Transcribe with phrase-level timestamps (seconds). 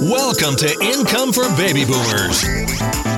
[0.00, 2.42] Welcome to Income for Baby Boomers.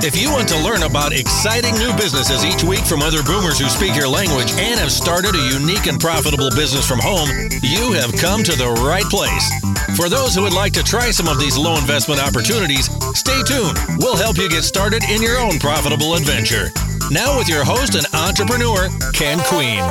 [0.03, 3.69] If you want to learn about exciting new businesses each week from other boomers who
[3.69, 7.29] speak your language and have started a unique and profitable business from home,
[7.63, 9.47] you have come to the right place.
[9.95, 13.79] For those who would like to try some of these low investment opportunities, stay tuned.
[13.99, 16.69] We'll help you get started in your own profitable adventure.
[17.09, 19.81] Now, with your host and entrepreneur, Ken Queen.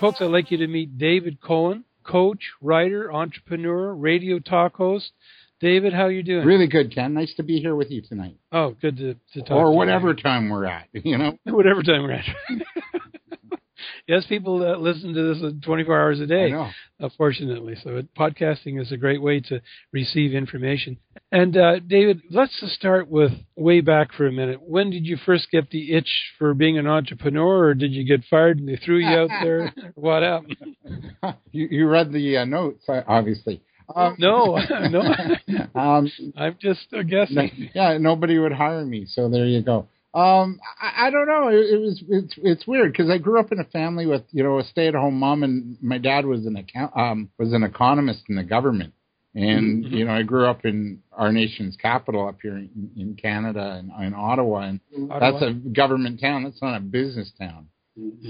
[0.00, 5.10] Folks, I'd like you to meet David Cohen, coach, writer, entrepreneur, radio talk host.
[5.60, 6.46] David, how you doing?
[6.46, 7.14] Really good, Ken.
[7.14, 8.36] Nice to be here with you tonight.
[8.52, 9.50] Oh, good to, to talk.
[9.50, 10.14] Or to whatever You.
[10.22, 11.36] time we're at, you know.
[11.44, 12.24] Whatever time we're at.
[14.08, 16.70] yes, people uh, listen to this 24 hours a day, know.
[16.98, 17.76] unfortunately.
[17.84, 19.60] So it, podcasting is a great way to
[19.92, 20.96] receive information.
[21.30, 24.60] And uh, David, let's just start with way back for a minute.
[24.62, 28.24] When did you first get the itch for being an entrepreneur, or did you get
[28.28, 29.72] fired and they threw you out there?
[29.94, 30.56] what happened?
[31.52, 33.62] you, you read the uh, notes, uh, obviously.
[33.94, 34.58] Um, No,
[34.90, 35.00] no.
[35.74, 37.70] um, I'm just uh, guessing.
[37.74, 39.88] yeah, nobody would hire me, so there you go.
[40.14, 41.48] Um, I, I don't know.
[41.48, 44.42] It, it was it's it's weird because I grew up in a family with you
[44.42, 48.36] know a stay-at-home mom, and my dad was an account um was an economist in
[48.36, 48.94] the government,
[49.34, 49.92] and Mhm.
[49.92, 53.92] you know I grew up in our nation's capital up here in, in Canada and
[54.06, 54.80] in Ottawa, and
[55.20, 56.44] that's a government town.
[56.44, 57.68] That's not a business town.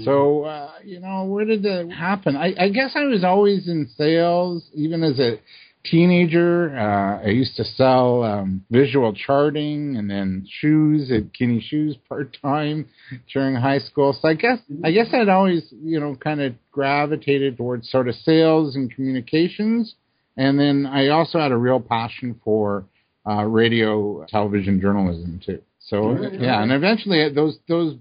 [0.03, 2.35] So uh, you know, where did that happen?
[2.35, 5.39] I, I guess I was always in sales, even as a
[5.83, 6.77] teenager.
[6.77, 12.37] Uh, I used to sell um, visual charting and then shoes at Kinney Shoes part
[12.41, 12.87] time
[13.33, 14.17] during high school.
[14.19, 18.15] So I guess I guess I'd always you know kind of gravitated towards sort of
[18.15, 19.95] sales and communications,
[20.37, 22.85] and then I also had a real passion for
[23.27, 25.61] uh, radio, television journalism too.
[25.79, 27.95] So yeah, and eventually those those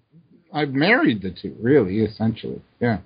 [0.53, 2.61] I've married the two, really, essentially.
[2.81, 2.99] Yeah.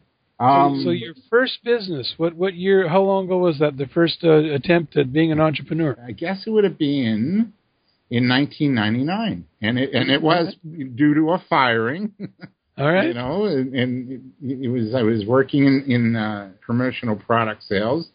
[0.42, 2.88] Um, so, so your first business, what what year?
[2.88, 3.76] How long ago was that?
[3.76, 5.96] The first uh, attempt at being an entrepreneur.
[6.04, 7.52] I guess it would have been
[8.10, 12.12] in 1999, and it and it was due to a firing.
[12.76, 13.06] All right.
[13.08, 18.08] You know, and, and it was I was working in, in uh, promotional product sales,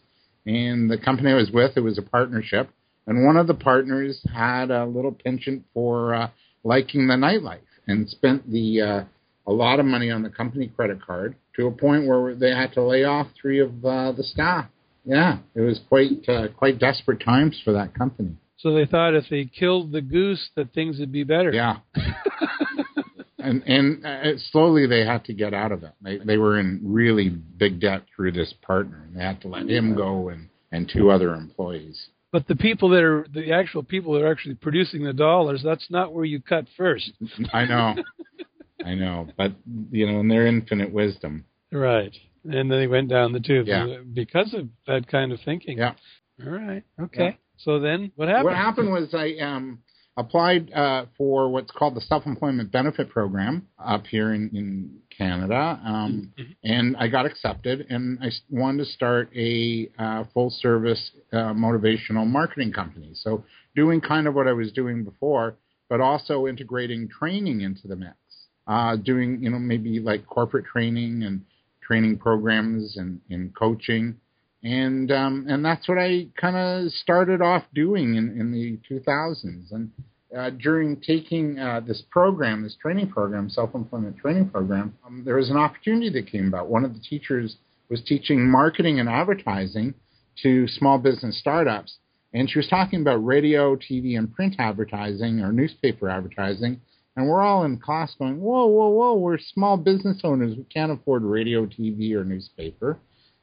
[0.44, 2.68] and the company I was with it was a partnership,
[3.06, 6.30] and one of the partners had a little penchant for uh,
[6.62, 9.04] liking the nightlife and spent the uh,
[9.46, 12.72] a lot of money on the company credit card to a point where they had
[12.74, 14.66] to lay off three of uh, the staff.
[15.04, 18.36] Yeah, it was quite uh, quite desperate times for that company.
[18.58, 21.52] So they thought if they killed the goose, that things would be better.
[21.52, 21.78] Yeah.
[23.38, 25.92] and and uh, slowly they had to get out of it.
[26.00, 29.68] They they were in really big debt through this partner, and they had to let
[29.68, 32.08] him go and and two other employees.
[32.30, 35.90] But the people that are the actual people that are actually producing the dollars, that's
[35.90, 37.10] not where you cut first.
[37.52, 37.94] I know,
[38.84, 39.52] I know, but
[39.90, 42.14] you know, in their infinite wisdom, Right.
[42.44, 43.98] And then they went down the tube Yeah.
[44.14, 45.76] because of that kind of thinking.
[45.78, 45.94] yeah.
[46.44, 46.82] All right.
[47.00, 47.24] Okay.
[47.24, 47.32] Yeah.
[47.58, 48.44] So then what happened?
[48.44, 49.80] What happened was I um,
[50.16, 55.78] applied uh, for what's called the Self Employment Benefit Program up here in, in Canada,
[55.84, 56.54] um, Mhm.
[56.62, 57.86] and I got accepted.
[57.90, 63.10] And I wanted to start a uh, full service uh, motivational marketing company.
[63.14, 65.56] So doing kind of what I was doing before,
[65.90, 68.14] but also integrating training into the mix.
[68.68, 71.40] Uh, doing you know maybe like corporate training and
[71.80, 74.14] training programs and, and coaching
[74.62, 79.70] and um, and that's what I kind of started off doing in, in the 2000s.
[79.70, 79.90] And
[80.36, 85.50] uh, during taking uh, this program, this training program, self-employment training program, um, there was
[85.50, 86.68] an opportunity that came about.
[86.68, 87.56] One of the teachers
[87.88, 89.94] was teaching marketing and advertising
[90.42, 91.96] to small business startups,
[92.34, 96.80] and she was talking about radio, TV, and print advertising or newspaper advertising.
[97.18, 100.56] And we're all in class going, whoa, whoa, whoa, we're small business owners.
[100.56, 102.96] We can't afford radio, TV, or newspaper.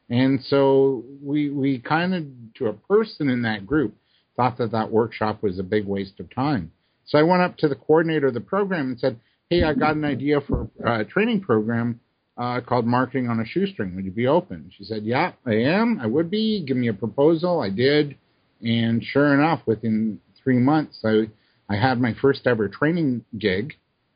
[0.09, 3.93] And so we we kind of to a person in that group
[4.37, 6.71] thought that that workshop was a big waste of time.
[7.03, 9.19] So I went up to the coordinator of the program and said,
[9.49, 11.99] "Hey, I got an idea for a training program
[12.37, 13.93] uh, called Marketing on a Shoestring.
[13.97, 15.99] Would you be open?" She said, "Yeah, I am.
[15.99, 16.63] I would be.
[16.65, 18.15] Give me a proposal." I did,
[18.61, 21.27] and sure enough, within three months, I
[21.69, 23.73] I had my first ever training gig,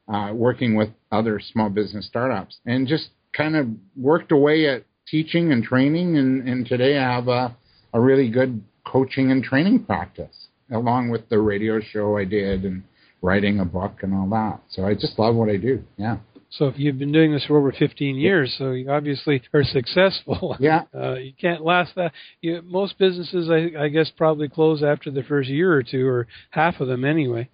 [0.07, 5.51] uh, working with other small business startups, and just kind of worked away at teaching
[5.51, 7.55] and training, and, and today I have a,
[7.93, 12.83] a really good coaching and training practice, along with the radio show I did and
[13.21, 14.61] writing a book and all that.
[14.69, 15.83] So I just love what I do.
[15.97, 16.17] Yeah.
[16.51, 20.57] So if you've been doing this for over 15 years, so you obviously are successful.
[20.59, 20.83] Yeah.
[20.93, 22.11] Uh, you can't last that.
[22.41, 26.27] You, most businesses, I, I guess, probably close after the first year or two, or
[26.49, 27.49] half of them anyway.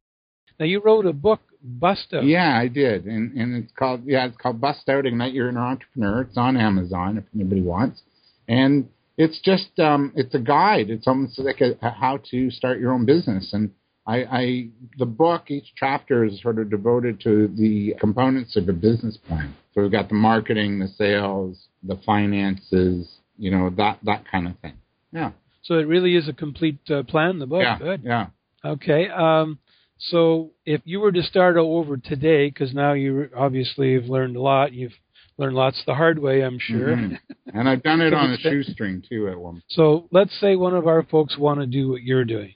[0.60, 2.26] Now you wrote a book Bust Out.
[2.26, 5.66] Yeah, I did, and and it's called yeah, it's called Bust Out Ignite Your Inner
[5.66, 6.22] Entrepreneur.
[6.22, 8.02] It's on Amazon if anybody wants,
[8.48, 8.88] and
[9.18, 10.90] it's just um, it's a guide.
[10.90, 13.72] It's almost like a, a how to start your own business, and
[14.08, 14.68] I, I
[14.98, 19.56] the book each chapter is sort of devoted to the components of a business plan.
[19.74, 24.58] So we've got the marketing, the sales, the finances, you know that that kind of
[24.60, 24.74] thing.
[25.12, 25.32] Yeah.
[25.64, 27.40] So it really is a complete uh, plan.
[27.40, 27.64] The book.
[27.64, 27.80] Yeah.
[27.80, 28.04] Good.
[28.04, 28.28] Yeah.
[28.64, 29.10] Okay.
[29.10, 29.60] Um,
[29.98, 34.42] so if you were to start over today, because now you obviously have learned a
[34.42, 34.94] lot, you've
[35.38, 36.96] learned lots the hard way, I'm sure.
[36.96, 37.18] Mhm.
[37.54, 39.64] And I've done it on a shoestring too at one.
[39.70, 42.54] So let's say one of our folks want to do what you're doing.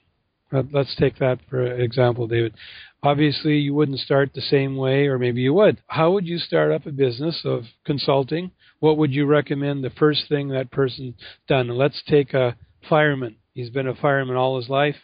[0.52, 2.54] Let's take that for example, David.
[3.02, 5.78] Obviously, you wouldn't start the same way, or maybe you would.
[5.86, 8.50] How would you start up a business of consulting?
[8.80, 11.14] What would you recommend the first thing that person
[11.48, 11.68] done?
[11.68, 12.56] Let's take a
[12.88, 13.36] fireman.
[13.54, 14.96] He's been a fireman all his life.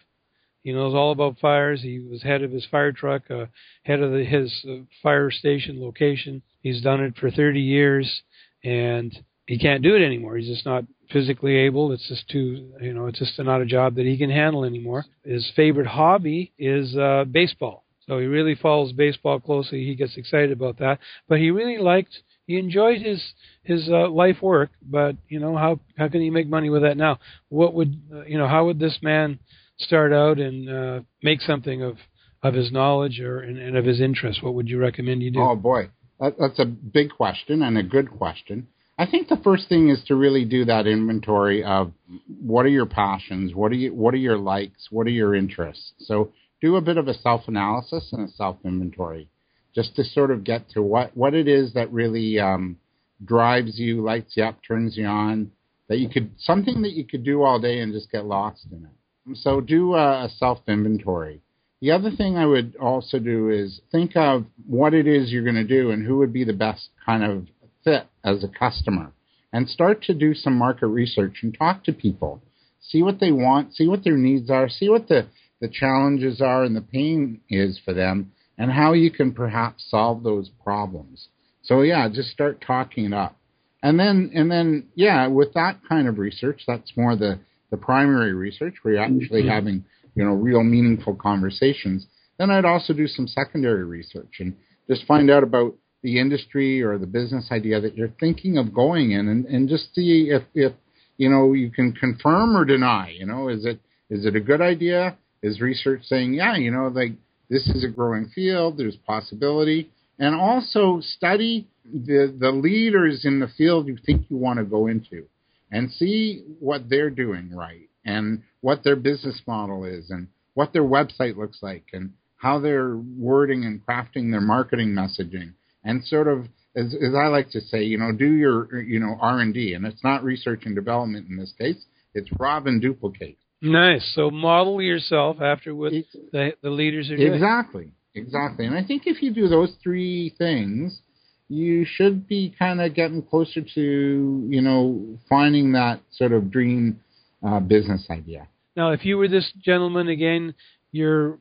[0.63, 1.83] He knows all about fires.
[1.83, 3.47] He was head of his fire truck, uh,
[3.85, 6.43] head of the, his uh, fire station location.
[6.61, 8.23] He's done it for 30 years,
[8.65, 9.17] and
[9.47, 10.37] he can't do it anymore.
[10.37, 11.93] He's just not physically able.
[11.93, 15.05] It's just too, you know, it's just not a job that he can handle anymore.
[15.25, 17.85] His favorite hobby is uh, baseball.
[18.09, 19.85] So he really follows baseball closely.
[19.85, 20.99] He gets excited about that.
[21.29, 23.23] But he really liked, he enjoyed his
[23.65, 24.71] his uh, life work.
[24.83, 27.19] But you know, how how can he make money with that now?
[27.49, 28.47] What would uh, you know?
[28.47, 29.41] How would this man
[29.79, 31.97] start out and uh, make something of
[32.45, 34.41] of his knowledge or and, and of his interest?
[34.43, 35.41] What would you recommend you do?
[35.41, 35.91] Oh boy,
[36.21, 38.69] that, that's a big question and a good question.
[38.99, 41.93] I think the first thing is to really do that inventory of
[42.41, 45.93] what are your passions, what are you, what are your likes, what are your interests.
[45.99, 46.33] So
[46.63, 49.29] do a bit of a self analysis and a self inventory,
[49.75, 52.79] just to sort of get to what what it is that really um,
[53.23, 55.51] drives you, lights you up, turns you on.
[55.89, 58.85] That you could something that you could do all day and just get lost in
[58.85, 59.37] it.
[59.37, 61.43] So do a, a self inventory.
[61.83, 65.57] The other thing I would also do is think of what it is you're going
[65.57, 67.47] to do and who would be the best kind of
[67.87, 69.13] fit as a customer
[69.53, 72.43] and start to do some market research and talk to people.
[72.81, 75.29] See what they want, see what their needs are, see what the,
[75.61, 80.23] the challenges are and the pain is for them and how you can perhaps solve
[80.23, 81.29] those problems.
[81.63, 83.37] So yeah, just start talking it up.
[83.83, 87.39] And then and then yeah, with that kind of research, that's more the,
[87.71, 89.51] the primary research where you're actually mm-hmm.
[89.51, 89.85] having,
[90.15, 92.07] you know, real meaningful conversations.
[92.39, 94.57] Then I'd also do some secondary research and
[94.89, 95.75] just find out about
[96.07, 99.93] the industry or the business idea that you're thinking of going in and, and just
[99.93, 100.73] see if, if
[101.17, 104.61] you know you can confirm or deny you know is it is it a good
[104.61, 105.19] idea?
[105.43, 107.15] Is research saying yeah you know like
[107.51, 109.91] this is a growing field there's possibility.
[110.21, 114.87] And also study the the leaders in the field you think you want to go
[114.87, 115.27] into
[115.73, 120.85] and see what they're doing right and what their business model is and what their
[120.85, 125.53] website looks like and how they're wording and crafting their marketing messaging
[125.87, 126.47] and sort of
[126.77, 129.73] as, as I like to say, you know, do your you know R and D,
[129.73, 131.83] and it's not research and development in this case.
[132.13, 133.39] It's rob and duplicate.
[133.63, 134.13] Nice.
[134.15, 135.93] So model yourself after what
[136.33, 137.33] the the leaders are doing.
[137.33, 138.67] Exactly, exactly.
[138.67, 141.01] And I think if you do those three things,
[141.49, 147.01] you should be kind of getting closer to you know finding that sort of dream
[147.47, 148.49] uh, business idea.
[148.77, 150.55] Now, if you were this gentleman again,
[150.93, 151.39] you're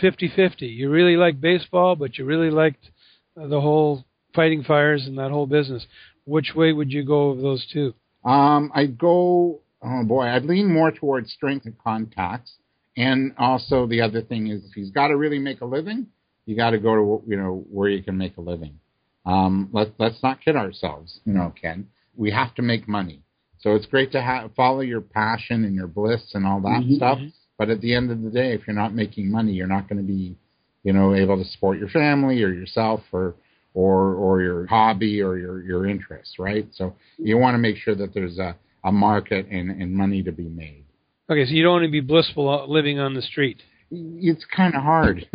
[0.00, 0.58] 50-50.
[0.60, 2.90] You really like baseball, but you really liked
[3.36, 4.04] the whole
[4.34, 5.86] fighting fires and that whole business.
[6.24, 7.94] Which way would you go of those two?
[8.24, 9.60] Um, I'd go.
[9.82, 12.54] Oh boy, I'd lean more towards strength and contacts,
[12.96, 16.06] and also the other thing is if he's got to really make a living,
[16.46, 18.78] you got to go to you know where you can make a living.
[19.26, 21.86] Um, let let's not kid ourselves, you know, Ken.
[22.16, 23.22] We have to make money,
[23.58, 26.96] so it's great to have follow your passion and your bliss and all that Mhm,
[26.96, 27.18] stuff.
[27.18, 27.32] mhm.
[27.58, 29.98] But at the end of the day, if you're not making money, you're not going
[29.98, 30.36] to be,
[30.86, 33.34] you know, able to support your family or yourself or
[33.74, 36.68] or or your hobby or your your interests, right?
[36.74, 40.30] So you want to make sure that there's a a market and and money to
[40.30, 40.84] be made.
[41.28, 43.60] Okay, so you don't want to be blissful living on the street.
[43.90, 45.28] It's kind of hard.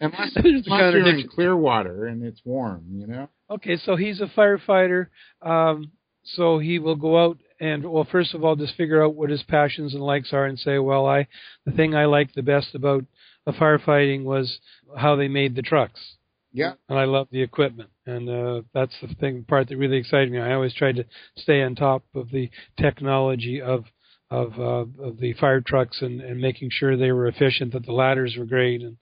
[0.00, 1.28] unless unless you're in.
[1.28, 3.28] Clearwater and it's warm, you know.
[3.50, 5.08] Okay, so he's a firefighter.
[5.42, 5.90] Um,
[6.22, 9.42] so he will go out and well, first of all, just figure out what his
[9.42, 11.26] passions and likes are, and say, well, I
[11.66, 13.04] the thing I like the best about
[13.48, 14.58] the firefighting was
[14.94, 16.16] how they made the trucks.
[16.52, 16.74] Yeah.
[16.88, 20.38] and I love the equipment, and uh, that's the thing part that really excited me.
[20.38, 23.84] I always tried to stay on top of the technology of
[24.30, 27.92] of, uh, of the fire trucks and, and making sure they were efficient, that the
[27.92, 28.82] ladders were great.
[28.82, 28.98] And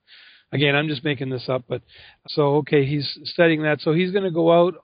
[0.53, 1.83] again, I'm just making this up, but
[2.29, 3.81] so okay, he's studying that.
[3.81, 4.75] So he's going to go out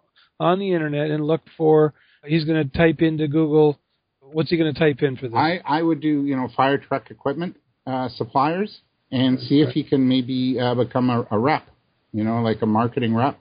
[0.40, 1.94] on the internet and look for.
[2.24, 3.78] He's going to type into Google.
[4.20, 5.36] What's he going to type in for this?
[5.36, 8.80] I I would do you know fire truck equipment uh, suppliers
[9.12, 11.68] and see if he can maybe uh, become a, a rep,
[12.12, 13.38] you know, like a marketing rep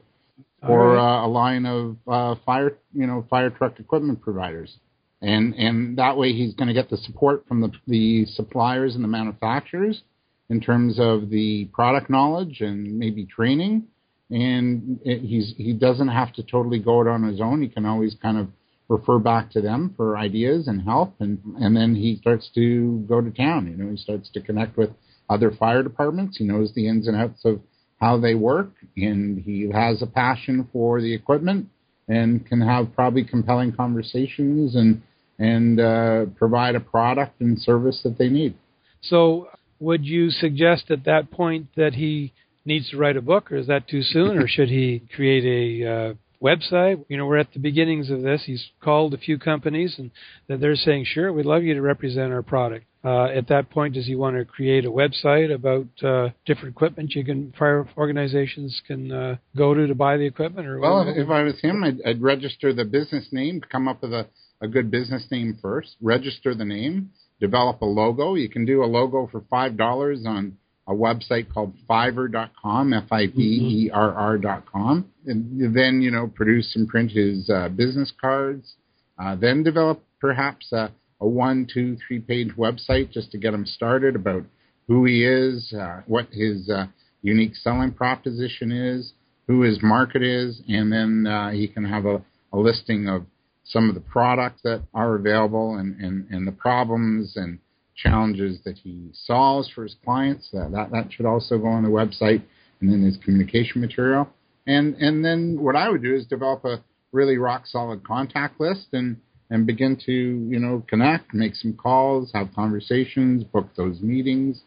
[0.62, 1.24] or right.
[1.24, 4.78] uh, a line of uh, fire, you know, fire truck equipment providers.
[5.22, 9.04] And and that way he's going to get the support from the the suppliers and
[9.04, 10.01] the manufacturers
[10.50, 13.86] in terms of the product knowledge and maybe training.
[14.30, 17.62] And it, he's he doesn't have to totally go it on his own.
[17.62, 18.48] He can always kind of
[18.90, 23.22] refer back to them for ideas and help and and then he starts to go
[23.22, 24.90] to town you know he starts to connect with
[25.32, 27.60] other fire departments he knows the ins and outs of
[28.00, 31.68] how they work and he has a passion for the equipment
[32.08, 35.02] and can have probably compelling conversations and
[35.40, 38.54] and uh, provide a product and service that they need
[39.02, 39.48] So,
[39.80, 42.34] would you suggest at that point that he
[42.66, 45.92] needs to write a book, or is that too soon, or should he create a
[45.92, 47.04] uh, website?
[47.10, 48.44] You know, we're at the beginnings of this.
[48.46, 50.12] He's called a few companies, and
[50.48, 53.96] that they're saying, "Sure, we'd love you to represent our product." Uh, at that point,
[53.96, 58.79] does he want to create a website about uh, different equipment you can fire organizations
[58.86, 60.67] can uh, go to to buy the equipment?
[60.67, 64.03] Or well if, if i was him I'd, I'd register the business name come up
[64.03, 64.27] with a,
[64.62, 68.86] a good business name first register the name develop a logo you can do a
[68.86, 76.12] logo for five dollars on a website called fiverr.com f-i-v-e-r-r dot com and then you
[76.12, 78.75] know produce and print his uh, business cards
[79.20, 80.91] uh, then develop perhaps a,
[81.22, 84.44] a one two three page website just to get him started about
[84.88, 86.86] who he is uh, what his uh,
[87.22, 89.13] unique selling proposition is
[89.48, 92.22] who his market is and then uh, he can have a,
[92.54, 93.25] a listing of
[93.63, 97.60] some of the products that are available and, and, and the problems and
[97.96, 100.50] challenges that he solves for his clients.
[100.51, 102.42] That, that that should also go on the website
[102.80, 104.28] and then his communication material.
[104.68, 108.88] And and then what I would do is develop a really rock solid contact list
[108.94, 109.18] and
[109.51, 114.62] and begin to you know connect, make some calls, have conversations, book those meetings,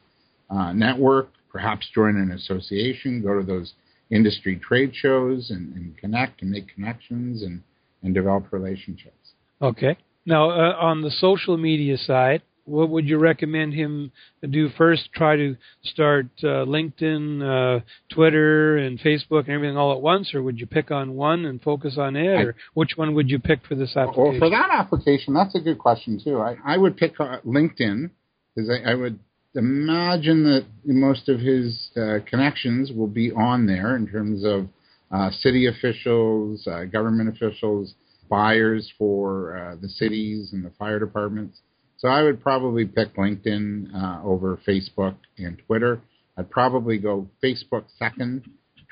[0.50, 3.72] uh, network, perhaps join an association, go to those
[4.10, 7.62] industry trade shows and, and connect and make connections and
[8.02, 9.32] and develop relationships.
[9.60, 9.96] Okay.
[10.26, 14.12] Now, uh, on the social media side, what would you recommend him
[14.48, 15.10] do first?
[15.14, 20.42] Try to start uh, LinkedIn, uh, Twitter, and Facebook and everything all at once, or
[20.42, 23.66] would you pick on one and focus on it, or which one would you pick
[23.66, 24.30] for this application?
[24.30, 26.40] Well, for that application, that's a good question too.
[26.40, 28.10] I, I would pick uh, LinkedIn
[28.54, 29.18] because I, I would
[29.54, 34.68] imagine that most of his uh, connections will be on there in terms of
[35.12, 37.94] uh, city officials, uh, government officials,
[38.28, 41.58] buyers for uh, the cities and the fire departments.
[42.04, 46.02] So I would probably pick LinkedIn uh, over Facebook and Twitter.
[46.36, 48.44] I'd probably go Facebook second,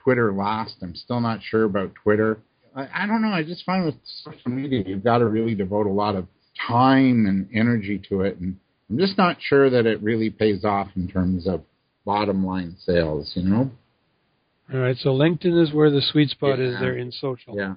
[0.02, 0.76] Twitter last.
[0.80, 2.38] I'm still not sure about Twitter.
[2.74, 3.28] I, I don't know.
[3.28, 6.26] I just find with social media, you've got to really devote a lot of
[6.66, 8.56] time and energy to it, and
[8.88, 11.60] I'm just not sure that it really pays off in terms of
[12.06, 13.32] bottom line sales.
[13.34, 13.70] You know.
[14.72, 17.54] All right, so LinkedIn is where the sweet spot is there in social.
[17.56, 17.74] Yeah.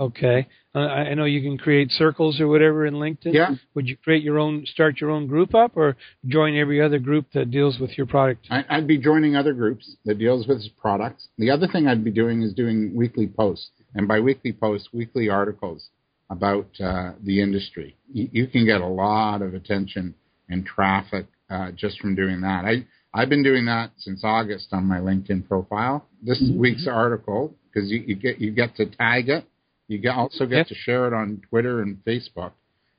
[0.00, 0.48] Okay.
[0.74, 3.34] Uh, I I know you can create circles or whatever in LinkedIn.
[3.34, 3.54] Yeah.
[3.74, 7.26] Would you create your own, start your own group up, or join every other group
[7.34, 8.46] that deals with your product?
[8.50, 11.28] I, I'd be joining other groups that deals with products.
[11.36, 15.28] The other thing I'd be doing is doing weekly posts, and by weekly posts, weekly
[15.28, 15.90] articles
[16.30, 17.96] about uh, the industry.
[18.10, 20.14] You, you can get a lot of attention
[20.48, 22.64] and traffic uh, just from doing that.
[22.64, 26.06] I I've been doing that since August on my LinkedIn profile.
[26.22, 29.44] This week's article, because you, you get you get to tag it,
[29.88, 30.64] you get, also get Yeah.
[30.64, 32.52] to share it on Twitter and Facebook.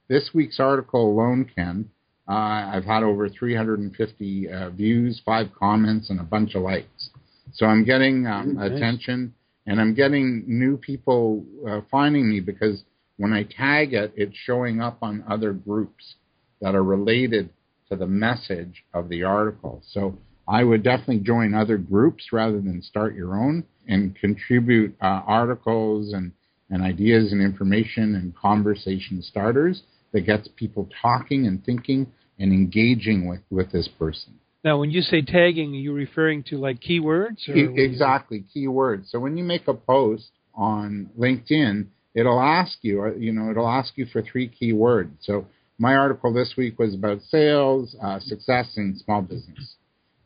[0.07, 1.89] This week's article alone, Ken,
[2.27, 2.31] uh,
[2.73, 7.09] I've had over 350 uh, views, five comments, and a bunch of likes.
[7.53, 8.71] So I'm getting um, Nice.
[8.71, 9.33] attention,
[9.67, 12.83] and I'm getting new people uh, finding me because
[13.17, 16.15] when I tag it, it's showing up on other groups
[16.61, 17.49] that are related
[17.89, 19.81] to the message of the article.
[19.91, 20.17] So
[20.47, 26.13] I would definitely join other groups rather than start your own and contribute uh, articles
[26.13, 26.31] and,
[26.69, 32.07] and ideas and information and conversation starters that gets people talking and thinking
[32.39, 34.39] and engaging with, with this person.
[34.63, 37.47] Now, when you say tagging, are you referring to like keywords?
[37.47, 37.79] Or what is it?
[37.79, 39.09] exactly, keywords.
[39.09, 43.69] So when you make a post on LinkedIn, it'll ask you, uh, you know, it'll
[43.69, 45.11] ask you for three keywords.
[45.21, 45.45] So
[45.79, 49.75] my article this week was about sales, uh, success, and small business.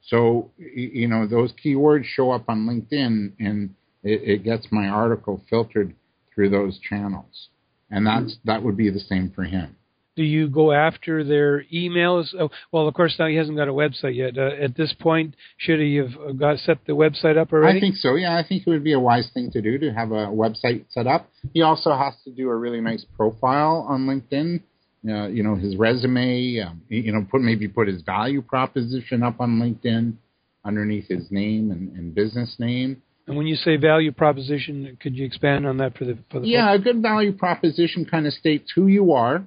[0.07, 3.69] So you know those keywords show up on LinkedIn, and
[4.03, 5.95] it, it gets my article filtered
[6.33, 7.49] through those channels,
[7.89, 9.77] and that's that would be the same for him.
[10.15, 12.35] Do you go after their emails?
[12.39, 14.37] Oh, well, of course, now he hasn't got a website yet.
[14.37, 17.79] Uh, at this point, should he have got set the website up already?
[17.79, 18.13] I think so.
[18.13, 20.85] Yeah, I think it would be a wise thing to do to have a website
[20.89, 21.29] set up.
[21.53, 24.61] He also has to do a really nice profile on LinkedIn.
[25.07, 26.59] Uh, you know, his resume.
[26.59, 30.13] Um, you know, put maybe put his value proposition up on LinkedIn.
[30.65, 33.01] underneath his name and, and business name.
[33.27, 36.47] And when you say value proposition, could you expand on that for the for the
[36.47, 36.81] Yeah, folks?
[36.81, 39.45] a good value proposition kind of states who you are,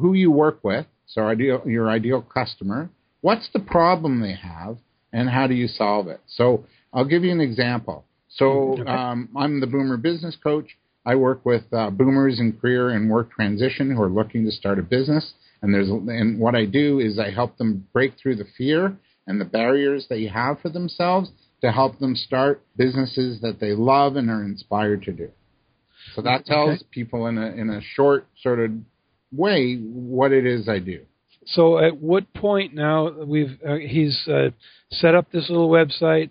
[0.00, 2.90] who you work with, so ideal, your ideal customer,
[3.20, 4.76] what's the problem they have,
[5.12, 6.20] and how do you solve it.
[6.26, 8.04] So I'll give you an example.
[8.28, 8.82] So Okay.
[8.90, 10.76] um, I'm the Boomer Business Coach.
[11.04, 14.78] I work with uh, boomers in career and work transition who are looking to start
[14.78, 15.32] a business.
[15.62, 19.40] And there's and what I do is I help them break through the fear and
[19.40, 21.30] the barriers they have for themselves
[21.62, 25.30] to help them start businesses that they love and are inspired to do.
[26.14, 26.84] So that tells Okay.
[26.90, 28.70] people in a in a short sort of
[29.32, 31.04] way what it is I do.
[31.46, 34.50] So at what point now we've uh, he's uh,
[34.90, 36.30] set up this little website,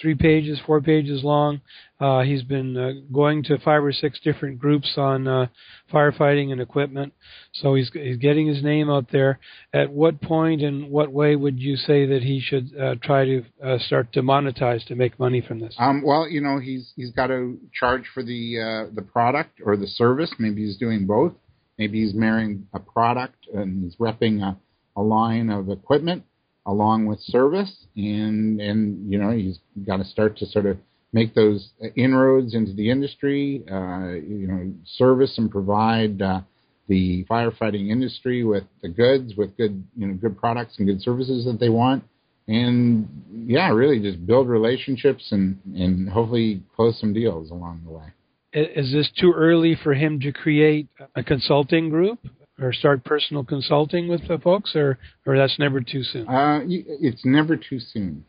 [0.00, 1.60] three pages, four pages long.
[2.00, 5.46] Uh, he's been uh, going to five or six different groups on uh,
[5.92, 7.12] firefighting and equipment.
[7.52, 9.38] So he's he's getting his name out there.
[9.72, 13.44] At what point and what way would you say that he should uh, try to
[13.62, 15.74] uh, start to monetize to make money from this?
[15.78, 19.76] Um, well, you know, he's he's got to charge for the uh, the product or
[19.76, 20.32] the service.
[20.38, 21.32] Maybe he's doing both.
[21.78, 24.56] Maybe he's marrying a product and he's repping a,
[24.96, 26.24] a line of equipment
[26.66, 30.78] along with service, and and you know he's got to start to sort of
[31.12, 33.64] make those inroads into the industry.
[33.70, 36.20] Uh, you know, service and provide.
[36.20, 36.40] Uh,
[36.88, 41.46] the firefighting industry with the goods, with good, you know, good products and good services
[41.46, 42.04] that they want,
[42.46, 43.08] and
[43.46, 48.04] yeah, really just build relationships and and hopefully close some deals along the way.
[48.52, 52.20] Is this too early for him to create a consulting group
[52.60, 56.28] or start personal consulting with the folks, or or that's never too soon?
[56.28, 58.24] Uh, it's never too soon.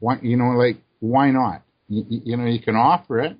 [0.00, 1.62] Why, you know, like why not?
[1.88, 3.36] You, you know, you can offer it,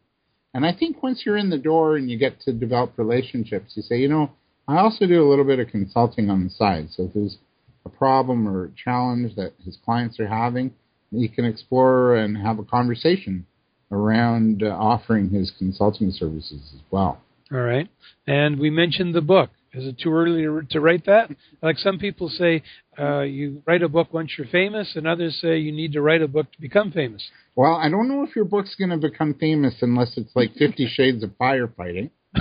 [0.54, 3.82] and I think once you're in the door and you get to develop relationships, you
[3.82, 4.32] say, you know,
[4.66, 6.88] I also do a little bit of consulting on the side.
[6.90, 7.38] So if there's
[7.84, 10.72] a problem or a challenge that his clients are having,
[11.10, 13.46] he can explore and have a conversation
[13.90, 17.20] around uh, offering his consulting services as well.
[17.50, 17.88] All right.
[18.26, 19.50] And we mentioned the book.
[19.74, 21.30] Is it too early to, to write that?
[21.62, 22.62] Like some people say,
[22.98, 26.22] uh, you write a book once you're famous, and others say you need to write
[26.22, 27.22] a book to become famous.
[27.54, 30.86] Well, I don't know if your book's going to become famous unless it's like Fifty
[30.92, 32.10] Shades of Firefighting.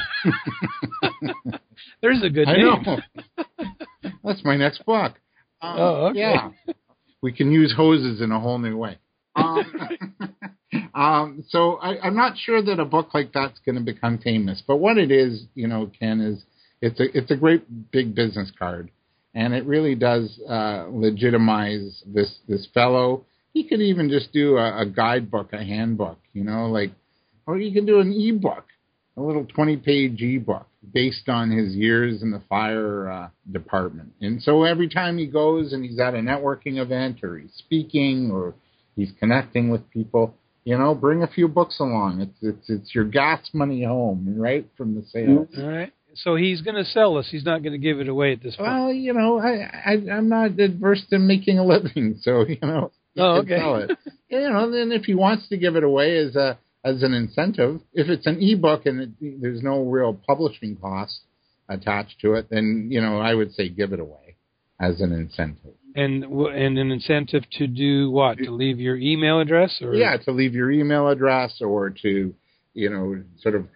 [2.02, 2.84] There's a good I name.
[2.86, 2.98] know.
[4.24, 5.14] That's my next book.
[5.62, 6.20] Um, Oh, okay.
[6.20, 6.50] Yeah.
[7.22, 9.00] We can use hoses in a whole new way.
[9.36, 9.66] Um,
[10.94, 14.62] um, so I, I'm not sure that a book like that's going to become famous.
[14.66, 16.44] But what it is, you know, Ken, is
[16.82, 18.92] it's a it's a great big business card,
[19.34, 23.26] and it really does uh, legitimize this this fellow.
[23.54, 26.92] He could even just do a, a guidebook, a handbook, you know, like,
[27.48, 28.66] or you can do an ebook,
[29.16, 34.14] a little 20 page ebook based on his years in the fire uh, department.
[34.22, 38.30] And so every time he goes and he's at a networking event or he's speaking
[38.32, 38.54] or
[38.96, 42.22] he's connecting with people, you know, bring a few books along.
[42.22, 45.48] It's it's it's your gas money home, right, from the sales.
[45.58, 45.94] All right.
[46.24, 47.28] So he's going to sell us.
[47.30, 48.70] He's not going to give it away at this point.
[48.70, 52.92] Well, you know, I, I I'm not adverse to making a living, so you know,
[53.14, 53.58] he Oh, okay.
[53.58, 53.92] sell it.
[54.30, 57.82] you know, then if he wants to give it away as a as an incentive,
[57.94, 61.20] if it's an ebook and it, there's no real publishing cost
[61.70, 64.36] attached to it, then you know I would say give it away
[64.80, 65.74] as an incentive.
[65.96, 68.38] and and an incentive to do what?
[68.38, 72.34] To leave your email address or Yeah, to leave your email address or to,
[72.74, 73.68] you know, sort of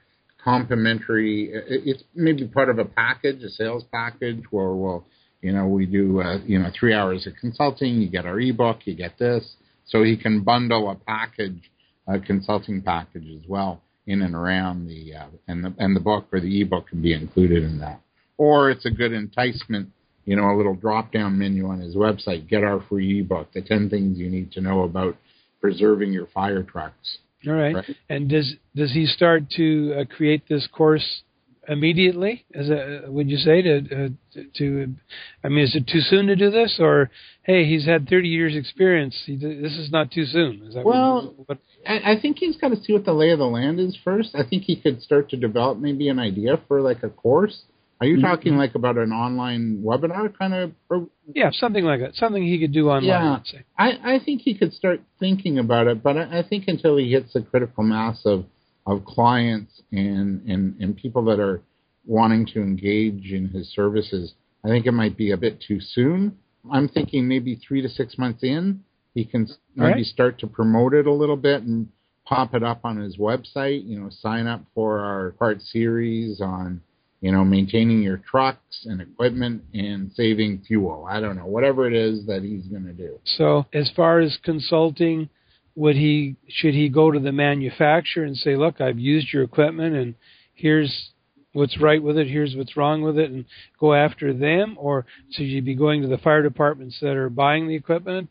[0.43, 1.49] complimentary.
[1.51, 5.05] It's maybe part of a package, a sales package, where we'll,
[5.41, 7.95] you know, we do, uh, you know, three hours of consulting.
[7.95, 11.71] You get our ebook, you get this, so he can bundle a package,
[12.07, 16.27] a consulting package as well, in and around the uh, and the and the book
[16.31, 18.01] or the ebook can be included in that.
[18.37, 19.89] Or it's a good enticement.
[20.25, 22.47] You know, a little drop down menu on his website.
[22.47, 25.17] Get our free ebook, the ten things you need to know about
[25.59, 27.17] preserving your fire trucks.
[27.47, 27.75] All right.
[27.75, 27.95] Right.
[28.09, 31.23] And does does he start to uh, create this course
[31.67, 32.45] immediately?
[32.53, 34.95] As a, would you say to, uh, to to?
[35.43, 37.09] I mean, is it too soon to do this, or
[37.43, 39.15] hey, he's had 30 years experience.
[39.25, 40.61] He, this is not too soon.
[40.67, 43.31] Is that Well, what, what, I, I think he's got to see what the lay
[43.31, 44.35] of the land is first.
[44.35, 47.63] I think he could start to develop maybe an idea for like a course.
[48.01, 48.21] Are you Mhm.
[48.21, 50.71] talking like about an online webinar kind of?
[50.87, 52.15] Pro- yeah, something like that.
[52.15, 53.43] Something he could do online.
[53.53, 53.59] Yeah.
[53.77, 57.11] I, I think he could start thinking about it, but I, I think until he
[57.11, 58.45] hits a critical mass of
[58.87, 61.61] of clients and, and and people that are
[62.03, 64.33] wanting to engage in his services,
[64.65, 66.35] I think it might be a bit too soon.
[66.71, 68.83] I'm thinking maybe three to six months in,
[69.13, 70.05] he can maybe right.
[70.05, 71.87] start to promote it a little bit and
[72.25, 73.85] pop it up on his website.
[73.85, 76.81] You know, sign up for our part series on
[77.21, 81.07] you know, maintaining your trucks and equipment and saving fuel.
[81.09, 83.19] I don't know, whatever it is that he's going to do.
[83.37, 85.29] So, as far as consulting,
[85.75, 89.95] would he should he go to the manufacturer and say, "Look, I've used your equipment
[89.95, 90.15] and
[90.53, 91.11] here's
[91.53, 93.45] what's right with it, here's what's wrong with it, and
[93.79, 94.77] go after them?
[94.79, 98.29] Or should you be going to the fire departments that are buying the equipment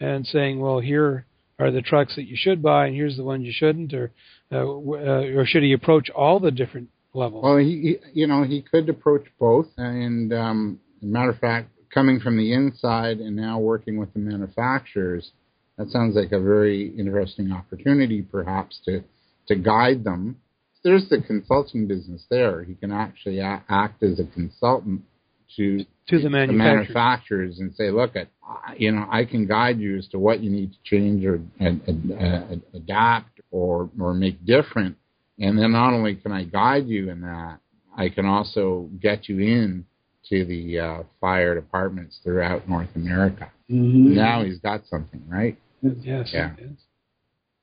[0.00, 1.26] and saying, well, here
[1.58, 4.10] are the trucks that you should buy, and here's the ones you shouldn't, or
[4.52, 7.42] uh, uh, or should he approach all the different levels?
[7.42, 12.20] Well, he, he you know he could approach both, and um, matter of fact, coming
[12.20, 15.32] from the inside and now working with the manufacturers,
[15.78, 19.02] that sounds like a very interesting opportunity, perhaps to
[19.48, 20.36] to guide them
[20.86, 22.62] there's the consulting business there.
[22.62, 25.02] He can actually a- act as a consultant
[25.56, 26.48] to to the manufacturers.
[26.48, 28.28] the manufacturers and say, look, at
[28.76, 32.56] you know, I can guide you as to what you need to change or uh,
[32.72, 34.96] adapt or or make different.
[35.38, 37.58] And then not only can I guide you in that,
[37.96, 39.84] I can also get you in
[40.28, 43.50] to the uh, fire departments throughout North America.
[43.70, 44.14] Mm-hmm.
[44.14, 45.56] Now he's got something, right?
[45.82, 46.30] Yes.
[46.32, 46.50] Yeah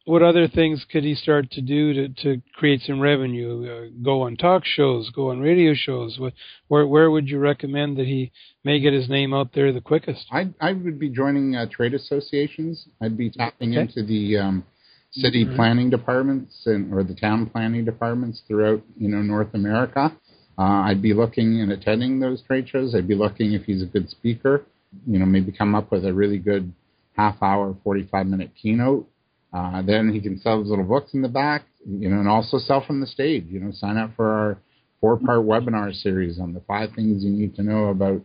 [0.05, 3.65] what other things could he start to do to, to create some revenue?
[3.65, 6.17] Uh, go on talk shows, go on radio shows.
[6.19, 6.33] What,
[6.67, 8.31] where where would you recommend that he
[8.63, 10.25] may get his name out there the quickest?
[10.31, 12.85] I I would be joining uh, trade associations.
[13.01, 13.81] I'd be tapping okay.
[13.81, 14.65] into the um,
[15.13, 15.55] city mm-hmm.
[15.55, 20.15] planning departments and or the town planning departments throughout you know North America.
[20.57, 22.93] Uh, I'd be looking and attending those trade shows.
[22.93, 24.65] I'd be looking if he's a good speaker.
[25.07, 26.71] You know, maybe come up with a really good
[27.17, 29.07] half hour, 45 minute keynote
[29.53, 32.57] uh, then he can sell his little books in the back, you know, and also
[32.57, 33.45] sell from the stage.
[33.47, 34.57] You know, sign up for our
[34.99, 38.21] four-part webinar series on the five things you need to know about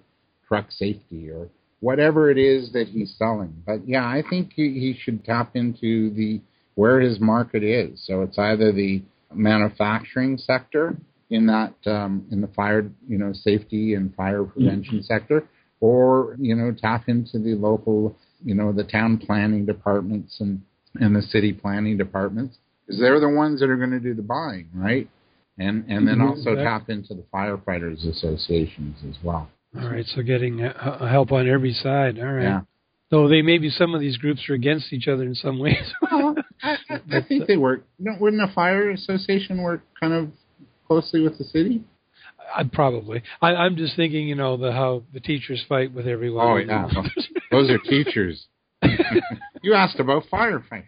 [0.47, 1.49] truck safety or
[1.81, 3.63] whatever it is that he's selling.
[3.67, 6.41] But yeah, I think he, he should tap into the
[6.79, 8.01] where his market is.
[8.07, 9.03] So it's either the
[9.35, 10.97] manufacturing sector
[11.29, 15.49] in that um, in the fire, you know, safety and fire prevention sector,
[15.81, 20.63] or you know, tap into the local, you know, the town planning departments and
[21.01, 24.23] and the city planning departments because they're the ones that are going to do the
[24.23, 25.09] buying, right?
[25.59, 26.29] And and then mm-hmm.
[26.29, 29.49] also tap into the firefighters associations as well.
[29.77, 32.21] All right, so getting help on every side.
[32.21, 32.45] All right.
[32.45, 32.61] Yeah.
[33.11, 35.93] So they maybe some of these groups are against each other in some ways.
[36.13, 36.77] well, I,
[37.13, 37.85] I, think they work.
[37.99, 40.29] You know, wouldn't a fire association work kind of
[40.87, 41.85] closely with the city?
[42.55, 43.23] I, probably.
[43.41, 46.47] I, I'm just thinking, you know, the how the teachers fight with everyone.
[46.47, 46.89] Oh yeah,
[47.51, 48.47] those are teachers.
[49.63, 50.85] you asked about firefighters.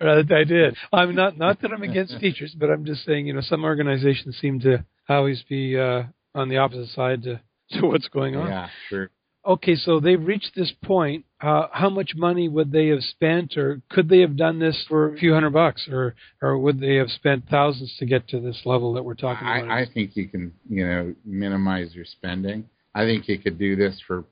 [0.00, 0.76] I did.
[0.92, 4.36] I'm not not that I'm against teachers, but I'm just saying, you know, some organizations
[4.40, 7.40] seem to always be uh, on the opposite side to,
[7.72, 8.48] to what's going on.
[8.48, 9.10] Yeah, sure.
[9.46, 11.26] Okay, so they've reached this point.
[11.40, 15.12] Uh, how much money would they have spent, or could they have done this for
[15.12, 18.62] a few hundred bucks, or or would they have spent thousands to get to this
[18.64, 19.68] level that we're talking about?
[19.68, 22.70] I think you can, you know, minimize your spending.
[22.94, 24.24] I think you could do this for,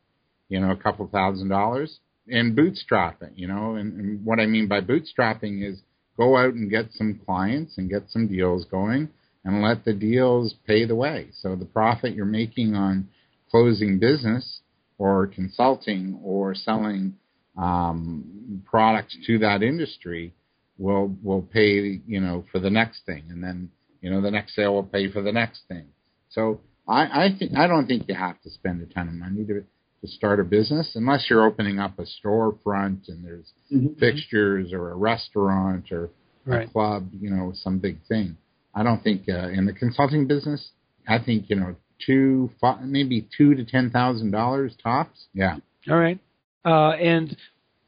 [0.48, 1.98] you know, a couple thousand dollars
[2.28, 5.80] and bootstrapping, you know, and, and what I mean by bootstrapping is
[6.16, 9.08] go out and get some clients and get some deals going
[9.44, 11.28] and let the deals pay the way.
[11.40, 13.08] So the profit you're making on
[13.50, 14.60] closing business
[14.98, 17.14] or consulting or selling
[17.56, 20.32] um, products to that industry
[20.78, 24.54] will will pay you know for the next thing, and then you know the next
[24.54, 25.86] sale will pay for the next thing.
[26.30, 29.44] So I I think I don't think you have to spend a ton of money
[29.44, 29.64] to
[30.02, 33.94] to start a business unless you're opening up a storefront and there's mm-hmm.
[34.00, 36.10] fixtures or a restaurant or
[36.44, 36.68] right.
[36.68, 38.36] a club, you know, some big thing.
[38.74, 40.70] I don't think uh, in the consulting business,
[41.08, 41.76] I think you know
[42.06, 45.26] two, five, maybe two to ten thousand dollars tops.
[45.34, 45.56] Yeah.
[45.88, 46.18] All right.
[46.64, 47.36] Uh, and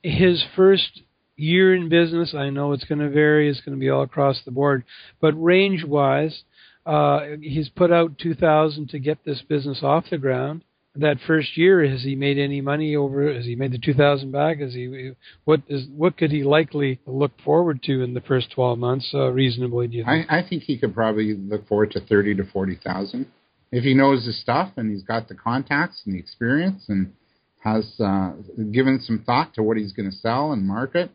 [0.02, 1.02] his first
[1.36, 3.48] year in business, I know it's going to vary.
[3.48, 4.84] It's going to be all across the board,
[5.20, 6.42] but range wise,
[6.86, 10.64] uh, he's put out two thousand to get this business off the ground
[10.96, 14.60] that first year has he made any money over has he made the 2000 back
[14.60, 15.12] has he
[15.44, 19.28] what is what could he likely look forward to in the first 12 months uh,
[19.30, 20.26] reasonably do you think?
[20.30, 23.26] I, I think he could probably look forward to 30 to 40,000
[23.74, 27.12] if he knows his stuff and he's got the contacts and the experience and
[27.58, 28.32] has uh,
[28.70, 31.10] given some thought to what he's going to sell and market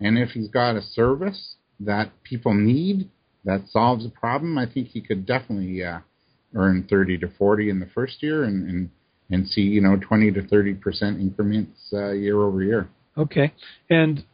[0.00, 3.10] and if he's got a service that people need
[3.44, 5.98] that solves a problem I think he could definitely uh,
[6.54, 8.90] earn 30 to 40 in the first year and, and
[9.30, 12.88] and see you know 20 to 30 percent increments uh, year over year.
[13.16, 13.52] Okay,
[13.88, 14.24] and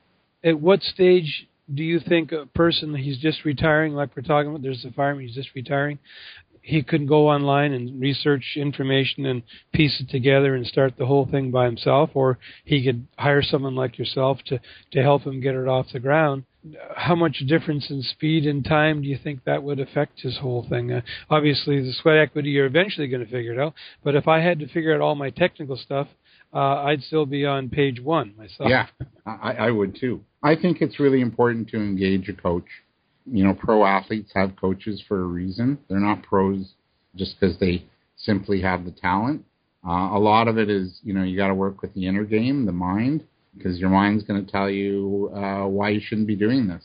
[0.42, 4.62] at what stage do you think a person he's just retiring, like we're talking about,
[4.62, 5.98] there's a fireman he's just retiring,
[6.70, 11.26] he couldn't go online and research information and piece it together and start the whole
[11.26, 14.60] thing by himself, or he could hire someone like yourself to
[14.92, 16.44] to help him get it off the ground.
[16.94, 20.66] how much difference in speed and time do you think that would affect his whole
[20.68, 20.92] thing?
[20.92, 23.74] Uh, obviously, the sweat equity you're eventually going to figure it out.
[24.04, 26.06] But if I had to figure out all my technical stuff,
[26.52, 28.68] uh, I'd still be on page one myself.
[28.68, 28.86] Yeah,
[29.26, 30.22] I, I would too.
[30.42, 32.68] I think it's really important to engage a coach.
[33.26, 35.78] You know, pro athletes have coaches for a reason.
[35.88, 36.74] They're not pros
[37.16, 37.84] just because they
[38.16, 39.44] simply have the talent.
[39.86, 42.24] Uh, a lot of it is, you know, you got to work with the inner
[42.24, 43.24] game, the mind,
[43.56, 46.84] because your mind's going to tell you uh, why you shouldn't be doing this.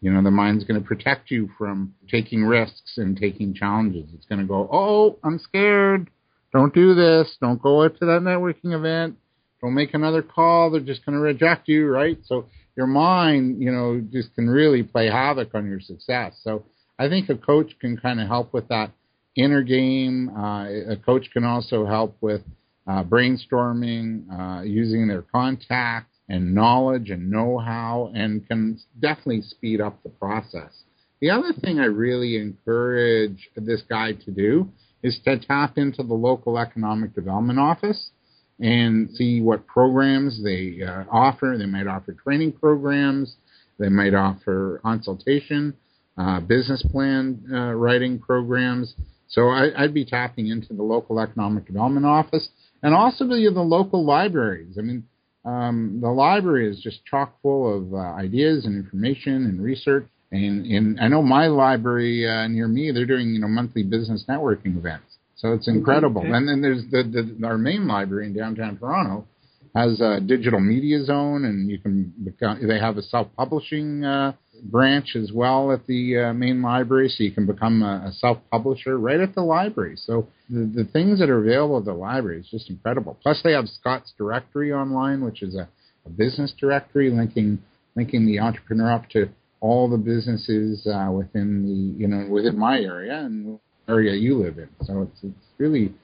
[0.00, 4.08] You know, the mind's going to protect you from taking risks and taking challenges.
[4.14, 6.10] It's going to go, oh, I'm scared.
[6.52, 7.36] Don't do this.
[7.40, 9.16] Don't go to that networking event.
[9.60, 10.70] Don't make another call.
[10.70, 12.18] They're just going to reject you, right?
[12.26, 16.40] So your mind, you know, just can really play havoc on your success.
[16.42, 16.64] So
[16.98, 18.90] I think a coach can kind of help with that
[19.36, 20.30] inner game.
[20.30, 22.42] Uh, a coach can also help with
[22.86, 30.02] uh, brainstorming, uh, using their contacts and knowledge and know-how, and can definitely speed up
[30.02, 30.72] the process.
[31.20, 34.68] The other thing I really encourage this guy to do
[35.02, 38.10] is to tap into the local economic development office
[38.60, 41.56] and see what programs they uh, offer.
[41.58, 43.36] They might offer training programs,
[43.78, 45.74] they might offer consultation,
[46.16, 48.94] uh, business plan uh, writing programs.
[49.28, 52.48] So I, would be tapping into the local economic development office
[52.82, 54.76] and also the, the local libraries.
[54.78, 55.04] I mean,
[55.44, 60.06] um, the library is just chock full of uh, ideas and information and research.
[60.30, 64.24] And, and I know my library uh, near me, they're doing you know monthly business
[64.28, 65.11] networking events.
[65.42, 66.20] So it's incredible.
[66.20, 66.30] Okay.
[66.30, 69.26] And then there's the, the our main library in downtown Toronto
[69.74, 72.64] has a digital media zone, and you can become.
[72.66, 77.32] They have a self-publishing uh, branch as well at the uh, main library, so you
[77.32, 79.96] can become a, a self-publisher right at the library.
[79.96, 83.18] So the, the things that are available at the library is just incredible.
[83.20, 85.68] Plus, they have Scott's Directory online, which is a,
[86.06, 87.58] a business directory linking
[87.96, 89.28] linking the entrepreneur up to
[89.60, 94.58] all the businesses uh, within the you know within my area and area you live
[94.58, 94.68] in.
[94.84, 95.94] So it's it's really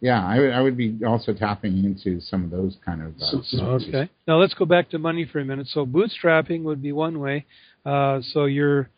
[0.00, 3.14] yeah, I would I would be also tapping into some of those kind of.
[3.20, 4.10] Uh, okay.
[4.28, 5.68] Now let's go back to money for a minute.
[5.68, 7.46] So bootstrapping would be one way.
[7.84, 8.90] Uh, so you're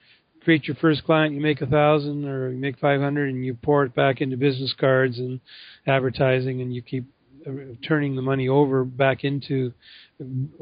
[0.43, 3.55] create your first client, you make a thousand or you make five hundred, and you
[3.55, 5.41] pour it back into business cards and
[5.87, 7.05] advertising, and you keep
[7.47, 7.51] uh,
[7.87, 9.73] turning the money over back into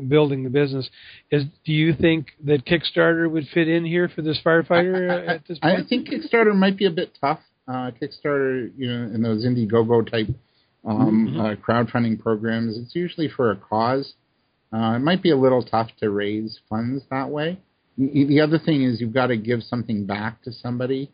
[0.09, 0.88] building the business.
[1.31, 5.35] Is do you think that Kickstarter would fit in here for this firefighter I, I,
[5.37, 5.79] at this point?
[5.79, 10.09] I think Kickstarter might be a bit tough uh, Kickstarter, you know, in those Indiegogo
[10.11, 10.29] type
[10.85, 11.40] um, mm-hmm.
[11.40, 14.14] uh, crowdfunding programs, it's usually for a cause.
[14.72, 17.59] Uh, it might be a little tough to raise funds that way.
[17.98, 21.11] The other thing is you've got to give something back to somebody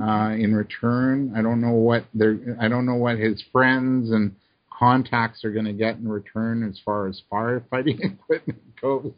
[0.00, 1.32] uh, in return.
[1.36, 4.34] I don't know what they I don't know what his friends and
[4.76, 9.12] contacts are going to get in return as far as firefighting equipment goes.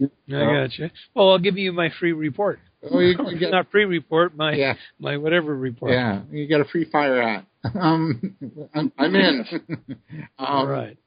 [0.00, 0.90] I got you.
[1.14, 2.58] Well, I'll give you my free report.
[2.90, 4.74] Oh, you, you get, not free report, my yeah.
[4.98, 5.92] my whatever report.
[5.92, 7.46] Yeah, you got a free fire hat.
[7.80, 8.36] Um,
[8.74, 9.46] I'm, I'm in.
[9.78, 9.96] um,
[10.38, 10.98] All right.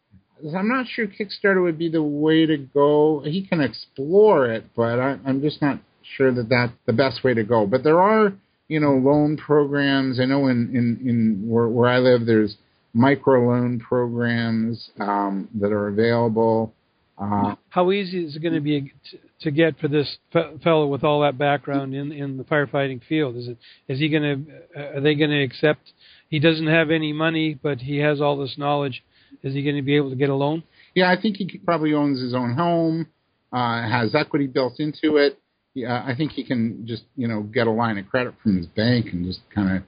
[0.43, 3.21] I'm not sure Kickstarter would be the way to go.
[3.23, 5.79] He can explore it, but I, I'm just not
[6.15, 7.67] sure that that's the best way to go.
[7.67, 8.33] But there are,
[8.67, 10.19] you know, loan programs.
[10.19, 12.57] I know in in in where, where I live, there's
[12.93, 16.73] micro loan programs um, that are available.
[17.17, 18.93] Uh, How easy is it going to be
[19.41, 20.17] to get for this
[20.63, 23.35] fellow with all that background in in the firefighting field?
[23.35, 25.81] Is it is he going to uh, are they going to accept
[26.29, 29.03] he doesn't have any money but he has all this knowledge?
[29.41, 30.63] Is he going to be able to get a loan?
[30.93, 33.07] Yeah, I think he probably owns his own home,
[33.51, 35.39] uh, has equity built into it.
[35.73, 38.67] Yeah, I think he can just you know get a line of credit from his
[38.67, 39.83] bank and just kind of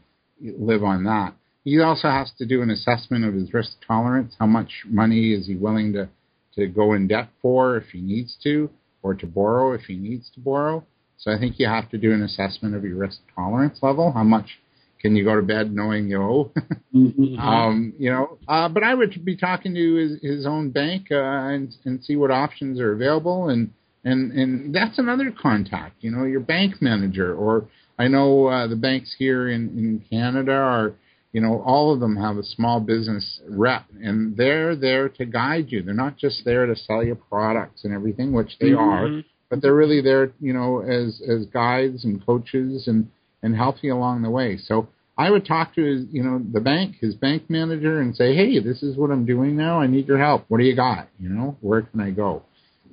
[0.60, 1.36] live on that.
[1.64, 4.34] He also has to do an assessment of his risk tolerance.
[4.40, 6.10] How much money is he willing to
[6.56, 8.70] to go in debt for if he needs to,
[9.02, 10.84] or to borrow if he needs to borrow.
[11.18, 14.12] So I think you have to do an assessment of your risk tolerance level.
[14.12, 14.60] How much
[15.02, 16.52] can you go to bed knowing you owe?
[16.96, 17.40] mm-hmm.
[17.40, 21.16] um, you know, uh, but I would be talking to his, his own bank uh,
[21.18, 23.72] and and see what options are available, and
[24.04, 25.96] and and that's another contact.
[26.02, 30.54] You know, your bank manager, or I know uh, the banks here in in Canada
[30.54, 30.94] are
[31.32, 35.72] you know, all of them have a small business rep, and they're there to guide
[35.72, 35.84] you.
[35.84, 39.18] They're not just there to sell you products and everything, which they mm-hmm.
[39.18, 43.10] are, but they're really there, you know, as as guides and coaches and
[43.44, 44.58] and help you along the way.
[44.58, 48.36] So I would talk to his, you know, the bank, his bank manager, and say,
[48.36, 49.82] hey, this is what I'm doing now.
[49.82, 50.46] I need your help.
[50.48, 51.10] What do you got?
[51.20, 52.44] You know, where can I go?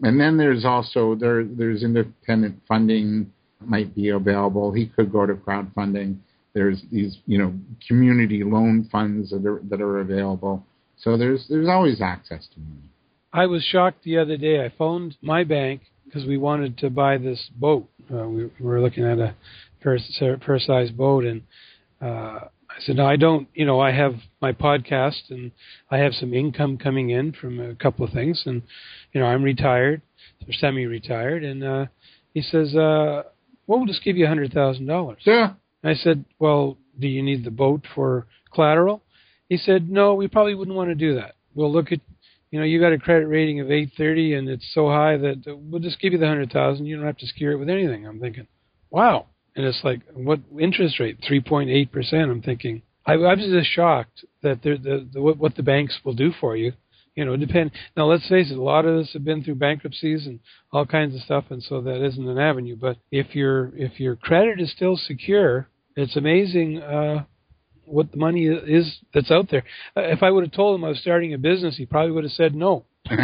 [0.03, 3.33] And then there's also there there's independent funding
[3.65, 4.73] might be available.
[4.73, 6.19] He could go to crowdfunding
[6.57, 7.53] there's these, you know,
[7.87, 10.65] community loan funds that are that are available.
[10.97, 12.91] So there's there's always access to money.
[13.31, 14.65] I was shocked the other day.
[14.65, 17.87] I phoned my bank because we wanted to buy this boat.
[18.11, 19.35] Uh, we, we were looking at a
[19.83, 21.43] fair, fair size boat, and
[22.01, 23.47] uh, I said, no, I don't.
[23.53, 25.53] You know, I have my podcast, and
[25.91, 28.63] I have some income coming in from a couple of things, and
[29.13, 30.01] you know, I'm retired
[30.49, 31.87] or semi-retired, and uh,
[32.33, 33.25] he says, uh,
[33.67, 35.53] "Well, we'll just give you a hundred thousand dollars." Yeah.
[35.89, 39.03] I said, "Well, do you need the boat for collateral?"
[39.49, 41.35] He said, "No, we probably wouldn't want to do that.
[41.55, 42.01] We'll look at,
[42.51, 45.57] you know, you got a credit rating of 830, and it's so high that uh,
[45.57, 46.87] we'll just give you the hundred thousand.
[46.87, 48.47] You don't have to secure it with anything." I'm thinking,
[48.91, 51.19] "Wow." And it's like, what interest rate?
[51.23, 52.31] 3.8 percent.
[52.31, 56.13] I'm thinking, I, I was just shocked that the, the what, what the banks will
[56.13, 56.75] do for you
[57.17, 57.73] you know, depend.
[57.97, 60.39] Now, let's face it, a lot of us have been through bankruptcies and
[60.71, 62.77] all kinds of stuff, and so that isn't an avenue.
[62.77, 67.25] But if your if your credit is still secure, it's amazing uh,
[67.87, 69.65] what the money is that's out there.
[69.97, 72.25] Uh, if I would have told him I was starting a business, he probably would
[72.25, 72.85] have said no.
[73.09, 73.17] but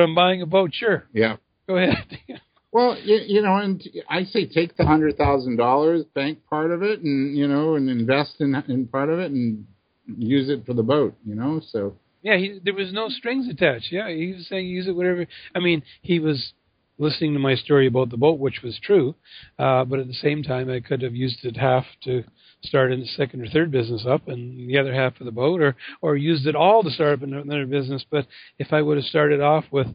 [0.00, 1.04] I'm buying a boat, sure.
[1.12, 1.36] Yeah.
[1.66, 2.18] Go ahead.
[2.72, 6.84] Well, you, you know, and I say take the hundred thousand dollars, bank part of
[6.84, 9.66] it, and you know, and invest in in part of it, and
[10.06, 11.60] use it for the boat, you know.
[11.72, 13.90] So yeah, he, there was no strings attached.
[13.90, 15.26] Yeah, he was saying use it whatever.
[15.52, 16.52] I mean, he was
[17.00, 19.14] listening to my story about the boat, which was true,
[19.58, 22.22] uh, but at the same time, I could have used it half to
[22.62, 25.76] start a second or third business up, and the other half for the boat, or
[26.02, 28.04] or used it all to start up another business.
[28.08, 28.26] But
[28.58, 29.88] if I would have started off with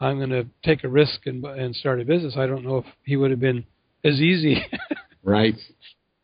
[0.00, 2.86] I'm going to take a risk and and start a business, I don't know if
[3.04, 3.64] he would have been
[4.04, 4.64] as easy.
[5.22, 5.54] right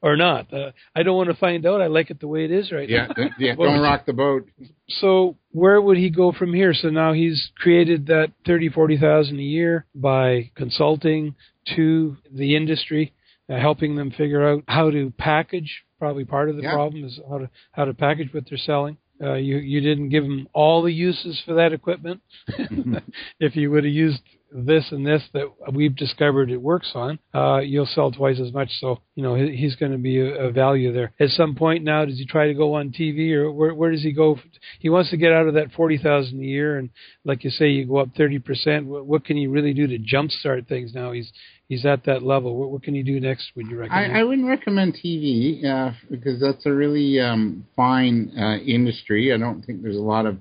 [0.03, 0.53] or not.
[0.53, 1.81] Uh, I don't want to find out.
[1.81, 3.29] I like it the way it is right yeah, now.
[3.39, 4.49] yeah, don't rock the boat.
[4.89, 6.75] So where would he go from here?
[6.75, 11.35] So now he's created that thirty, forty thousand a year by consulting
[11.75, 13.13] to the industry,
[13.51, 15.83] uh, helping them figure out how to package.
[15.99, 16.75] Probably part of the yeah.
[16.75, 18.99] problem is how to how to package what they're selling.
[19.21, 22.21] Uh, you you didn't give them all the uses for that equipment.
[23.41, 24.21] if you would have used
[24.65, 28.71] this and this that we've discovered it works on, uh, you'll sell twice as much.
[28.81, 31.13] So you know he's going to be a, a, value there.
[31.21, 34.03] At some point now, does he try to go on TV or where, where does
[34.03, 34.39] he go?
[34.81, 36.91] He wants to get out of that forty thousand a year, and
[37.25, 38.87] like you say, you go up thirty percent.
[38.87, 41.13] What, what can he really do to jumpstart things now?
[41.13, 41.31] He's
[41.69, 42.57] he's at that level.
[42.57, 43.51] What, what can he do next?
[43.57, 44.17] Would you recommend?
[44.17, 49.33] I, I wouldn't recommend TV uh, because that's a really um, fine uh, industry.
[49.33, 50.39] I don't think there's a lot of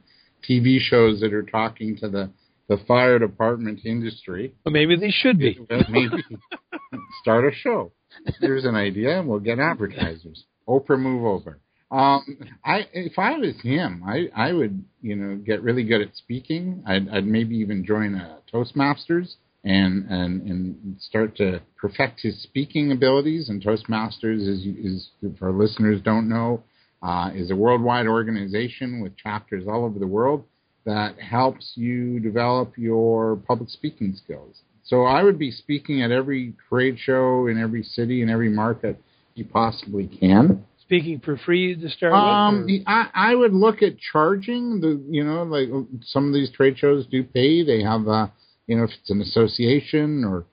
[0.47, 2.29] TV shows that are talking to the
[2.67, 4.53] the fire department industry.
[4.65, 5.59] Well, maybe they should be.
[5.89, 6.23] maybe
[7.21, 7.91] start a show.
[8.39, 10.45] Here's an idea, and we'll get advertisers.
[10.67, 11.59] Oprah, move over.
[11.91, 16.15] Um, I if I was him, I I would you know get really good at
[16.15, 16.83] speaking.
[16.87, 22.91] I'd, I'd maybe even join a Toastmasters and and and start to perfect his speaking
[22.91, 23.49] abilities.
[23.49, 26.63] And Toastmasters is is for listeners don't know
[27.03, 30.43] uh, is a worldwide organization with chapters all over the world
[30.85, 34.61] that helps you develop your public speaking skills.
[34.83, 39.01] So I would be speaking at every trade show in every city in every market
[39.33, 40.63] you possibly can.
[40.81, 42.83] Speaking for free to start um, with?
[42.85, 44.81] I, I would look at charging.
[44.81, 45.69] The you know like
[46.03, 47.63] some of these trade shows do pay.
[47.63, 48.31] They have a
[48.67, 50.45] you know if it's an association or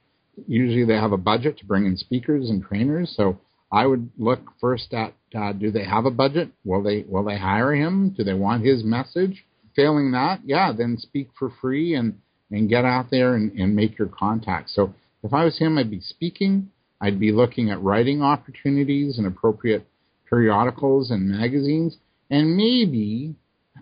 [0.49, 3.13] usually they have a budget to bring in speakers and trainers.
[3.15, 3.39] So
[3.71, 6.51] I would look first at uh, do they have a budget?
[6.65, 8.15] Will they will they hire him?
[8.17, 9.45] Do they want his message?
[9.75, 12.19] Failing that, yeah, then speak for free and
[12.51, 14.75] and get out there and, and make your contacts.
[14.75, 16.71] So if I was him, I'd be speaking.
[17.01, 19.87] I'd be looking at writing opportunities and appropriate
[20.29, 21.97] periodicals and magazines,
[22.31, 23.35] and maybe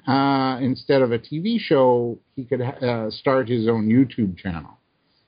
[0.07, 4.79] uh, instead of a TV show, he could uh, start his own YouTube channel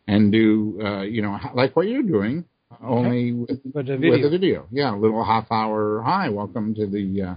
[0.06, 2.44] and do, uh, you know, like what you're doing,
[2.82, 4.66] only with, with, a with, a video.
[4.70, 6.02] Yeah, a little half hour.
[6.02, 7.34] Hi, welcome to the, uh,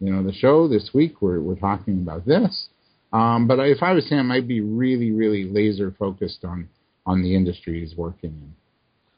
[0.00, 1.20] you know, the show this week.
[1.20, 2.68] We're we're talking about this.
[3.12, 6.68] Um, but if I was him, I'd be really, really laser focused on
[7.06, 8.54] on the industry he's working in.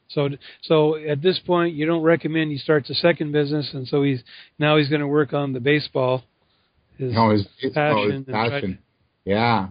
[0.09, 0.29] So,
[0.61, 4.23] so at this point, you don't recommend he starts a second business, and so he's
[4.59, 6.23] now he's going to work on the baseball.
[6.97, 8.25] His, no, his, his passion.
[8.25, 8.79] His passion.
[9.25, 9.69] Yeah,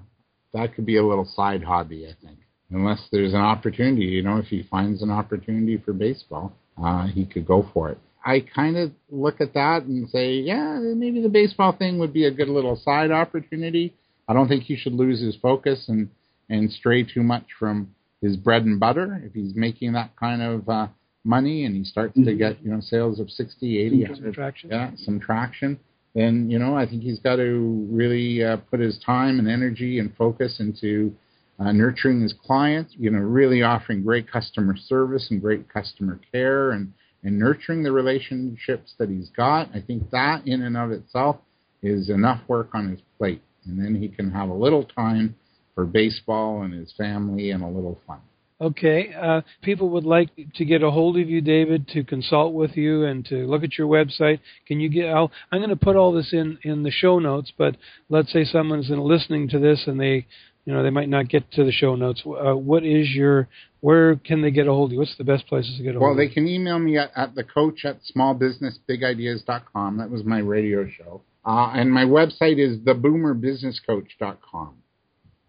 [0.53, 2.38] that could be a little side hobby, I think.
[2.70, 7.27] Unless there's an opportunity, you know, if he finds an opportunity for baseball, uh, he
[7.27, 7.98] could go for it.
[8.24, 12.24] I kind of look at that and say, yeah, maybe the baseball thing would be
[12.24, 13.94] a good little side opportunity.
[14.28, 16.08] I don't think he should lose his focus and
[16.48, 19.23] and stray too much from his bread and butter.
[19.25, 20.88] If he's making that kind of uh,
[21.25, 22.29] money and he starts mm-hmm.
[22.29, 24.70] to get you know sales of 60, 80, some traction.
[24.70, 25.79] yeah, some traction,
[26.14, 29.98] then you know I think he's got to really uh, put his time and energy
[29.98, 31.14] and focus into
[31.58, 32.94] uh, nurturing his clients.
[32.96, 36.92] You know, really offering great customer service and great customer care and
[37.23, 39.68] and nurturing the relationships that he's got.
[39.75, 41.37] I think that in and of itself
[41.83, 45.37] is enough work on his plate, and then he can have a little time
[45.75, 48.20] for baseball and his family and a little fun.
[48.62, 49.12] Okay.
[49.12, 53.04] Uh, people would like to get a hold of you, David, to consult with you
[53.04, 54.38] and to look at your website.
[54.68, 55.08] Can you get?
[55.08, 57.52] I'll, I'm going to put all this in in the show notes.
[57.58, 57.77] But
[58.08, 60.27] let's say someone's listening to this and they,
[60.65, 62.23] you know, they might not get to the show notes.
[62.25, 63.48] Uh, what is your?
[63.81, 64.98] Where can they get a hold of you?
[65.00, 66.02] What's the best places to get a hold?
[66.02, 69.98] Well, of they can email me at, at the coach at smallbusinessbigideas.com.
[69.98, 71.23] That was my radio show.
[71.44, 74.77] Uh, and my website is theboomerbusinesscoach.com.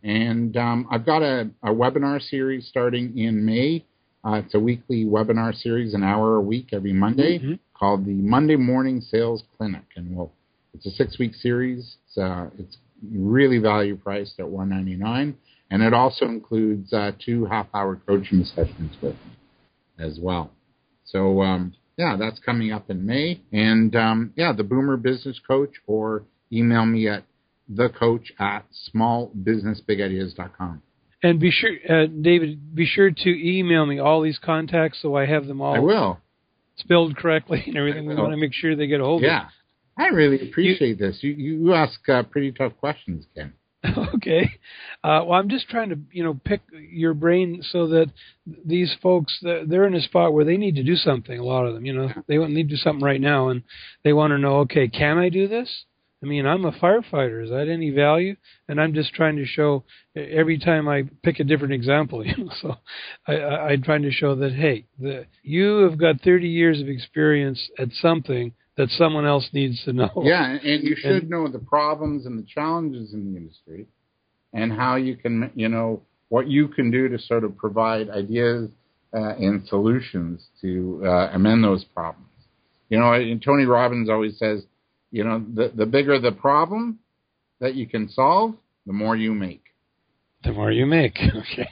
[0.01, 3.85] And um, I've got a, a, webinar series starting in May.
[4.25, 7.53] Uh, it's a weekly webinar series, an hour a week every Monday, mm-hmm.
[7.73, 9.83] called the Monday Morning Sales Clinic.
[9.95, 10.31] And we'll,
[10.73, 11.97] it's a six-week series.
[12.07, 12.77] It's, uh, it's
[13.11, 15.35] really value priced at 199
[15.73, 19.31] and it also includes uh, two half-hour coaching sessions with me
[19.97, 20.51] as well.
[21.05, 23.41] So um, yeah, that's coming up in May.
[23.51, 27.23] And um, yeah, the Boomer Business Coach, or email me at
[27.71, 30.81] thecoach at smallbusinessbigideas.com.
[31.23, 35.25] And be sure, uh, David, be sure to email me all these contacts so I
[35.25, 35.75] have them all.
[35.75, 36.19] I will.
[36.75, 38.05] Spelled correctly and everything.
[38.05, 39.27] We want to make sure they get a hold yeah.
[39.27, 39.43] of.
[39.43, 39.49] Yeah,
[39.97, 41.19] I really appreciate you, this.
[41.21, 43.53] You you ask uh, pretty tough questions, Ken.
[44.15, 44.49] okay.
[45.03, 48.11] Uh, well, I'm just trying to, you know, pick your brain so that
[48.65, 51.37] these folks they're in a spot where they need to do something.
[51.37, 53.63] A lot of them, you know, they need to do something right now, and
[54.03, 55.85] they want to know, okay, can I do this?
[56.23, 57.43] I mean, I'm a firefighter.
[57.43, 58.37] Is that any value?
[58.69, 59.83] And I'm just trying to show
[60.15, 62.23] every time I pick a different example.
[62.33, 62.75] You know, so
[63.27, 66.87] I, I, I'm trying to show that hey, the, you have got 30 years of
[66.87, 70.11] experience at something that someone else needs to know.
[70.23, 73.87] Yeah, and you should and, know the problems and the challenges in the industry,
[74.53, 78.69] and how you can, you know, what you can do to sort of provide ideas
[79.13, 82.29] uh, and solutions to uh, amend those problems.
[82.89, 84.63] You know, and Tony Robbins always says,
[85.11, 86.99] you know, the the bigger the problem
[87.59, 88.55] that you can solve,
[88.87, 89.63] the more you make.
[90.43, 91.69] The more you make, okay.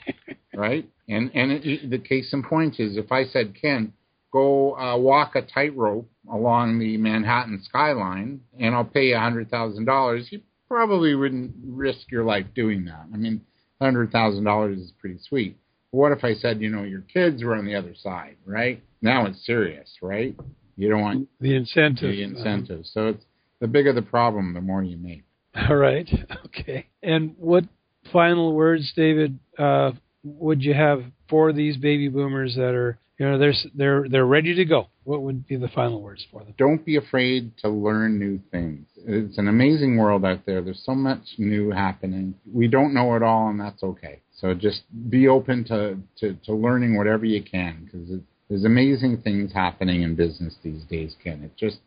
[0.56, 3.94] right, and and it, the case in point is, if I said, Ken,
[4.32, 9.50] go uh, walk a tightrope along the Manhattan skyline, and I'll pay you a hundred
[9.50, 10.28] thousand dollars.
[10.32, 13.06] You probably wouldn't risk your life doing that.
[13.14, 13.42] I mean,
[13.82, 15.58] hundred thousand dollars is pretty sweet.
[15.92, 18.82] But what if I said, you know, your kids were on the other side, right?
[19.02, 20.36] Now it's serious, right?
[20.78, 22.12] You don't want the incentive.
[22.12, 22.86] The incentive.
[22.86, 23.26] So it's
[23.60, 25.24] the bigger the problem, the more you make.
[25.70, 26.10] All right.
[26.46, 26.88] Okay.
[27.04, 27.66] And what
[28.12, 29.92] final words, David, uh,
[30.24, 34.56] would you have for these baby boomers that are you know they're they're they're ready
[34.56, 34.88] to go.
[35.04, 36.56] What would be the final words for them?
[36.58, 38.88] Don't be afraid to learn new things.
[39.06, 40.64] It's an amazing world out there.
[40.64, 42.34] There's so much new happening.
[42.52, 44.22] We don't know it all, and that's okay.
[44.40, 48.10] So just be open to to, to learning whatever you can because
[48.50, 51.44] there's amazing things happening in business these days, Ken.
[51.44, 51.78] It just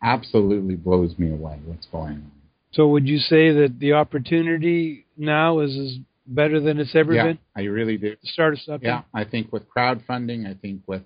[0.00, 2.32] absolutely blows me away what's going on.
[2.70, 7.24] So would you say that the opportunity now is as better than it's ever yeah,
[7.24, 7.38] been?
[7.56, 8.16] I really do.
[8.24, 8.82] Start us up.
[8.82, 11.02] Yeah, I think with crowdfunding, I think with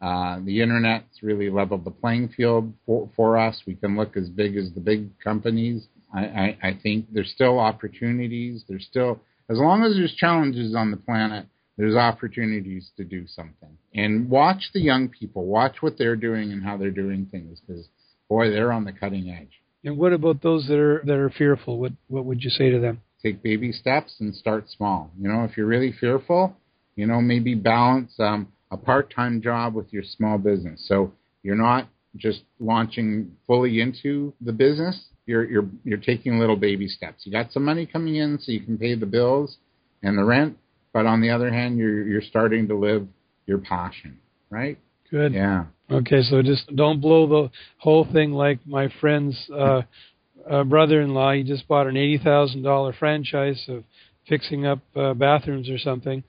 [0.00, 3.62] uh, the internet's really leveled the playing field for, for us.
[3.66, 5.86] We can look as big as the big companies.
[6.12, 8.64] I, I, I think there's still opportunities.
[8.68, 11.46] There's still, as long as there's challenges on the planet,
[11.78, 13.78] there's opportunities to do something.
[13.94, 15.46] And watch the young people.
[15.46, 17.88] Watch what they're doing and how they're doing things because,
[18.28, 19.62] boy, they're on the cutting edge.
[19.84, 21.78] And what about those that are that are fearful?
[21.78, 23.00] What what would you say to them?
[23.22, 25.10] Take baby steps and start small.
[25.20, 26.56] You know, if you're really fearful,
[26.96, 30.84] you know, maybe balance um, a part-time job with your small business.
[30.88, 31.12] So
[31.42, 35.06] you're not just launching fully into the business.
[35.26, 37.24] You're you're you're taking little baby steps.
[37.24, 39.56] You got some money coming in, so you can pay the bills
[40.02, 40.58] and the rent.
[40.92, 43.06] But on the other hand, you're you're starting to live
[43.46, 44.18] your passion,
[44.50, 44.78] right?
[45.10, 45.32] Good.
[45.32, 45.66] Yeah.
[45.90, 49.82] Okay, so just don't blow the whole thing like my friends uh,
[50.50, 51.32] uh, brother-in-law.
[51.34, 53.84] He just bought an eighty thousand dollar franchise of
[54.28, 56.22] fixing up uh, bathrooms or something.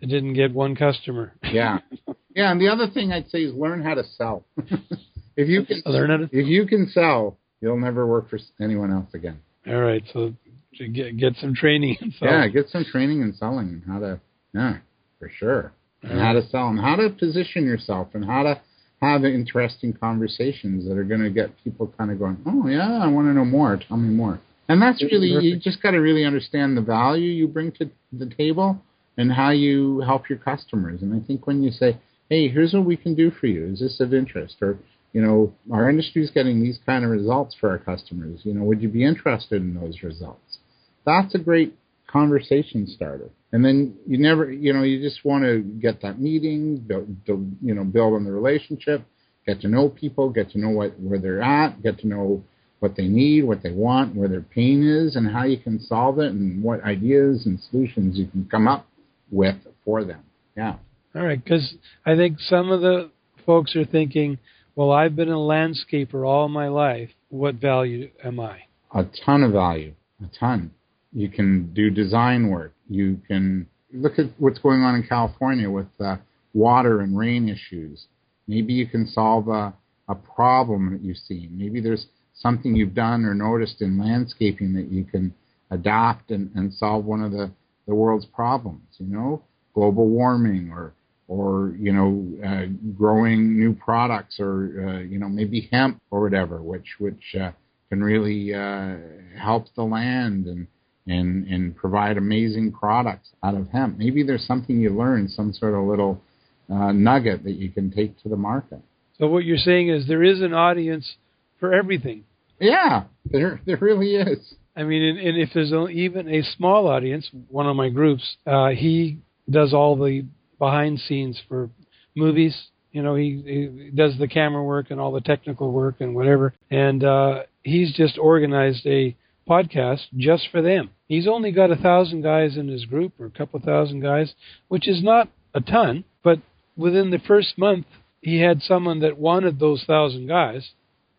[0.00, 1.32] It didn't get one customer.
[1.42, 1.78] yeah,
[2.34, 2.50] yeah.
[2.52, 4.44] And the other thing I'd say is learn how to sell.
[5.36, 6.24] if you can learn how to.
[6.24, 9.40] If you can sell, you'll never work for anyone else again.
[9.66, 10.32] All right, so
[10.78, 12.34] get get some training in selling.
[12.34, 14.20] Yeah, get some training in selling and how to.
[14.54, 14.78] Yeah,
[15.18, 15.72] for sure.
[16.02, 18.60] And how to sell and how to position yourself and how to
[19.00, 23.06] have interesting conversations that are going to get people kind of going, oh, yeah, I
[23.06, 23.76] want to know more.
[23.88, 24.40] Tell me more.
[24.68, 28.26] And that's really, you just got to really understand the value you bring to the
[28.26, 28.80] table
[29.16, 31.02] and how you help your customers.
[31.02, 31.98] And I think when you say,
[32.28, 34.56] hey, here's what we can do for you, is this of interest?
[34.62, 34.78] Or,
[35.12, 38.40] you know, our industry is getting these kind of results for our customers.
[38.44, 40.58] You know, would you be interested in those results?
[41.04, 41.74] That's a great
[42.06, 43.30] conversation starter.
[43.52, 47.50] And then you never, you know, you just want to get that meeting, build, build,
[47.60, 49.04] you know, build on the relationship,
[49.46, 52.44] get to know people, get to know what where they're at, get to know
[52.78, 56.18] what they need, what they want, where their pain is, and how you can solve
[56.18, 58.86] it, and what ideas and solutions you can come up
[59.30, 60.22] with for them.
[60.56, 60.76] Yeah.
[61.14, 61.74] All right, because
[62.06, 63.10] I think some of the
[63.44, 64.38] folks are thinking,
[64.76, 67.10] well, I've been a landscaper all my life.
[67.28, 68.60] What value am I?
[68.94, 70.72] A ton of value, a ton.
[71.12, 72.72] You can do design work.
[72.90, 76.16] You can look at what's going on in California with uh,
[76.52, 78.06] water and rain issues.
[78.48, 79.72] Maybe you can solve a,
[80.08, 81.48] a problem that you see.
[81.52, 85.32] Maybe there's something you've done or noticed in landscaping that you can
[85.70, 87.50] adapt and, and solve one of the,
[87.86, 90.92] the world's problems, you know, global warming or,
[91.28, 92.66] or, you know, uh,
[92.98, 97.52] growing new products or, uh, you know, maybe hemp or whatever, which, which, uh,
[97.88, 98.96] can really, uh,
[99.38, 100.66] help the land and,
[101.06, 103.98] and, and provide amazing products out of hemp.
[103.98, 106.22] Maybe there's something you learn, some sort of little,
[106.70, 108.80] uh, nugget that you can take to the market.
[109.18, 111.16] So what you're saying is there is an audience
[111.58, 112.24] for everything.
[112.58, 114.54] Yeah, there there really is.
[114.76, 118.68] I mean, and, and if there's even a small audience, one of my groups, uh,
[118.68, 120.24] he does all the
[120.58, 121.70] behind scenes for
[122.14, 122.56] movies.
[122.92, 126.54] You know, he, he does the camera work and all the technical work and whatever.
[126.70, 129.16] And uh, he's just organized a
[129.50, 130.90] podcast just for them.
[131.08, 134.32] He's only got a thousand guys in his group or a couple thousand guys,
[134.68, 136.38] which is not a ton, but
[136.76, 137.86] within the first month,
[138.22, 140.70] he had someone that wanted those thousand guys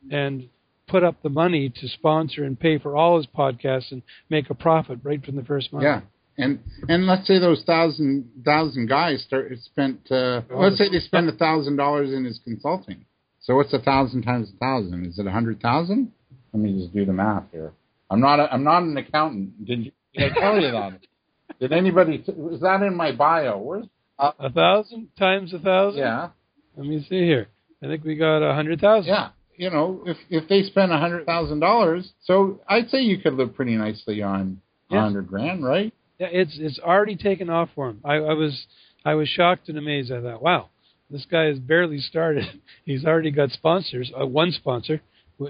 [0.09, 0.47] and
[0.87, 4.55] put up the money to sponsor and pay for all his podcasts and make a
[4.55, 5.83] profit right from the first month.
[5.83, 6.01] Yeah.
[6.37, 11.29] And and let's say those thousand thousand guys start spent uh, let's say they spend
[11.29, 13.05] a thousand dollars in his consulting.
[13.41, 15.07] So what's a thousand times a thousand?
[15.07, 16.13] Is it a hundred thousand?
[16.53, 17.73] Let me just do the math here.
[18.11, 19.65] I'm not a, I'm not an accountant.
[19.65, 20.99] Did you did I tell you that?
[21.59, 23.57] Did anybody was that in my bio?
[23.57, 23.85] Where's
[24.19, 25.99] uh, a thousand times a thousand?
[25.99, 26.29] Yeah.
[26.75, 27.47] Let me see here.
[27.83, 29.13] I think we got a hundred thousand.
[29.13, 29.29] Yeah
[29.61, 33.35] you know, if if they spend a hundred thousand dollars, so I'd say you could
[33.35, 34.59] live pretty nicely on
[34.89, 35.93] a hundred grand, right?
[36.17, 38.01] Yeah, it's it's already taken off for him.
[38.03, 38.65] I, I was
[39.05, 40.11] I was shocked and amazed.
[40.11, 40.69] I thought, wow,
[41.11, 42.45] this guy has barely started.
[42.85, 44.11] He's already got sponsors.
[44.19, 44.99] Uh, one sponsor,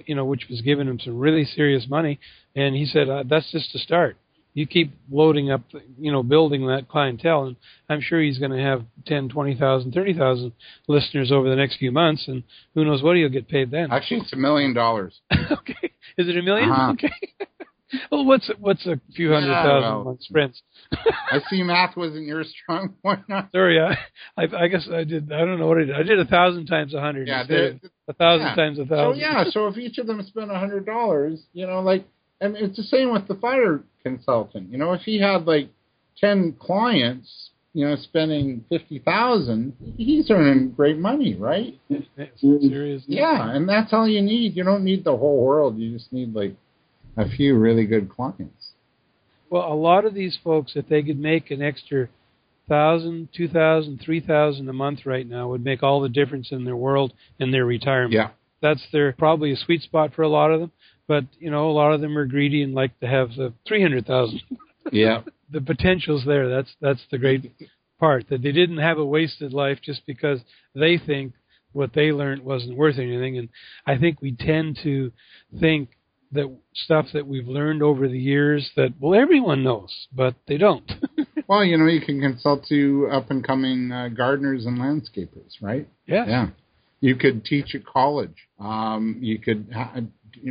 [0.05, 2.19] you know, which was giving him some really serious money,
[2.55, 4.17] and he said uh, that's just a start.
[4.53, 5.61] You keep loading up,
[5.97, 7.55] you know, building that clientele, and
[7.87, 10.51] I'm sure he's going to have ten, twenty thousand, thirty thousand
[10.89, 12.43] listeners over the next few months, and
[12.75, 13.91] who knows what he'll get paid then.
[13.91, 15.19] Actually, it's a million dollars.
[15.51, 16.91] okay, is it a 1000000 Uh-huh.
[16.93, 17.11] Okay.
[18.11, 20.61] well, what's what's a few hundred Yeah, thousand on sprints?
[20.91, 23.19] I see math wasn't your strong point.
[23.53, 23.97] Sorry, I,
[24.37, 25.31] I, I guess I did.
[25.31, 25.95] I don't know what I did.
[25.95, 27.27] I did a thousand times a hundred.
[27.29, 28.55] Yeah, instead they're- of a thousand yeah.
[28.55, 29.13] times a thousand.
[29.15, 32.05] So yeah, so if each of them spent a hundred dollars, you know, like,
[32.41, 34.71] and it's the same with the fire consultant.
[34.71, 35.69] You know, if he had like
[36.19, 41.79] ten clients, you know, spending fifty thousand, he's earning great money, right?
[42.37, 43.03] Serious.
[43.07, 44.57] Yeah, and that's all you need.
[44.57, 45.77] You don't need the whole world.
[45.77, 46.55] You just need like
[47.15, 48.71] a few really good clients.
[49.49, 52.09] Well, a lot of these folks, if they could make an extra
[52.67, 56.65] thousand, two thousand, three thousand a month right now, would make all the difference in
[56.65, 58.13] their world and their retirement.
[58.13, 58.29] Yeah.
[58.61, 60.71] That's their probably a sweet spot for a lot of them.
[61.11, 63.81] But you know, a lot of them are greedy and like to have the three
[63.81, 64.39] hundred thousand.
[64.93, 65.23] Yeah.
[65.51, 66.47] the potential's there.
[66.47, 67.51] That's that's the great
[67.99, 70.39] part that they didn't have a wasted life just because
[70.73, 71.33] they think
[71.73, 73.37] what they learned wasn't worth anything.
[73.37, 73.49] And
[73.85, 75.11] I think we tend to
[75.59, 75.89] think
[76.31, 80.89] that stuff that we've learned over the years that well everyone knows, but they don't.
[81.47, 85.85] Well, you know, you can consult to up and coming uh, gardeners and landscapers, right?
[86.05, 86.25] yes.
[86.29, 86.47] Yeah.
[87.01, 88.47] You could teach at college.
[88.57, 89.95] Um, you could ha-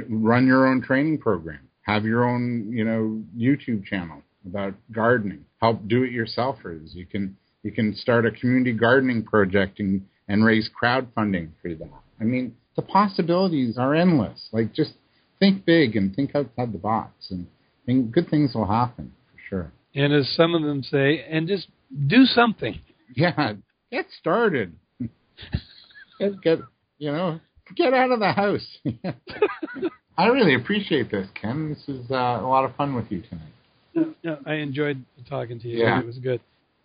[0.08, 1.60] run your own training program.
[1.82, 5.44] Have your own, you know, YouTube channel about gardening.
[5.60, 6.94] Help do-it-yourselfers.
[6.94, 11.90] You can you can start a community gardening project and and raise crowdfunding for that.
[12.20, 14.48] I mean, the possibilities are endless.
[14.52, 14.92] Like just
[15.38, 17.46] think big and think outside the box, and,
[17.86, 19.72] and good things will happen for sure.
[19.94, 21.66] And as some of them say, and just
[22.06, 22.80] do something.
[23.12, 23.54] Yeah,
[23.90, 24.76] get started.
[26.20, 26.58] get, get
[26.98, 27.40] you know,
[27.76, 28.78] get out of the house.
[30.18, 31.70] I really appreciate this, Ken.
[31.70, 34.14] This is uh, a lot of fun with you tonight.
[34.22, 35.78] Yeah, I enjoyed talking to you.
[35.78, 36.00] Yeah.
[36.00, 36.40] It was good.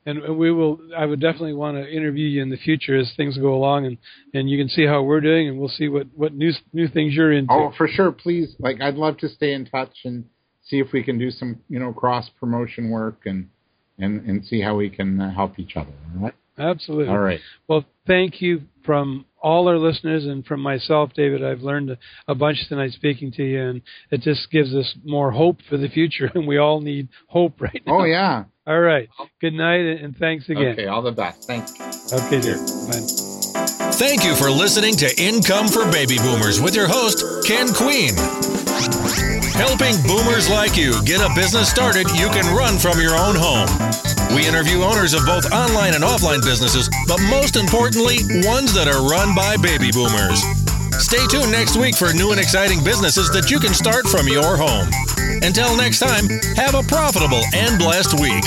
[0.07, 0.79] And we will.
[0.95, 3.97] I would definitely want to interview you in the future as things go along, and,
[4.35, 7.13] and you can see how we're doing, and we'll see what, what new new things
[7.15, 7.51] you're into.
[7.51, 8.11] Oh, for sure.
[8.11, 10.25] Please, like, I'd love to stay in touch and
[10.63, 13.49] see if we can do some, you know, cross promotion work and
[13.97, 15.93] and and see how we can uh, help each other.
[16.15, 16.35] All right.
[16.57, 17.07] Absolutely.
[17.13, 17.39] All right.
[17.67, 21.43] Well, thank you from all our listeners and from myself, David.
[21.43, 21.97] I've learned a,
[22.27, 23.81] a bunch tonight speaking to you, and
[24.11, 27.81] it just gives us more hope for the future, and we all need hope right
[27.85, 28.01] now.
[28.01, 28.45] Oh yeah.
[28.67, 29.07] All right.
[29.41, 30.73] Good night, and thanks again.
[30.73, 30.87] Okay.
[30.87, 31.45] All the best.
[31.45, 31.85] Thank you.
[32.17, 32.57] Okay, dear.
[32.57, 33.05] Bye.
[33.93, 38.15] Thank you for listening to Income for Baby Boomers with your host, Ken Queen.
[39.53, 44.14] helping boomers like you get a business started you can run from your own home.
[44.35, 49.07] We interview owners of both online and offline businesses, but most importantly, ones that are
[49.07, 50.43] run by baby boomers.
[50.99, 54.57] Stay tuned next week for new and exciting businesses that you can start from your
[54.57, 54.91] home.
[55.41, 56.27] Until next time,
[56.59, 58.43] have a profitable and blessed week.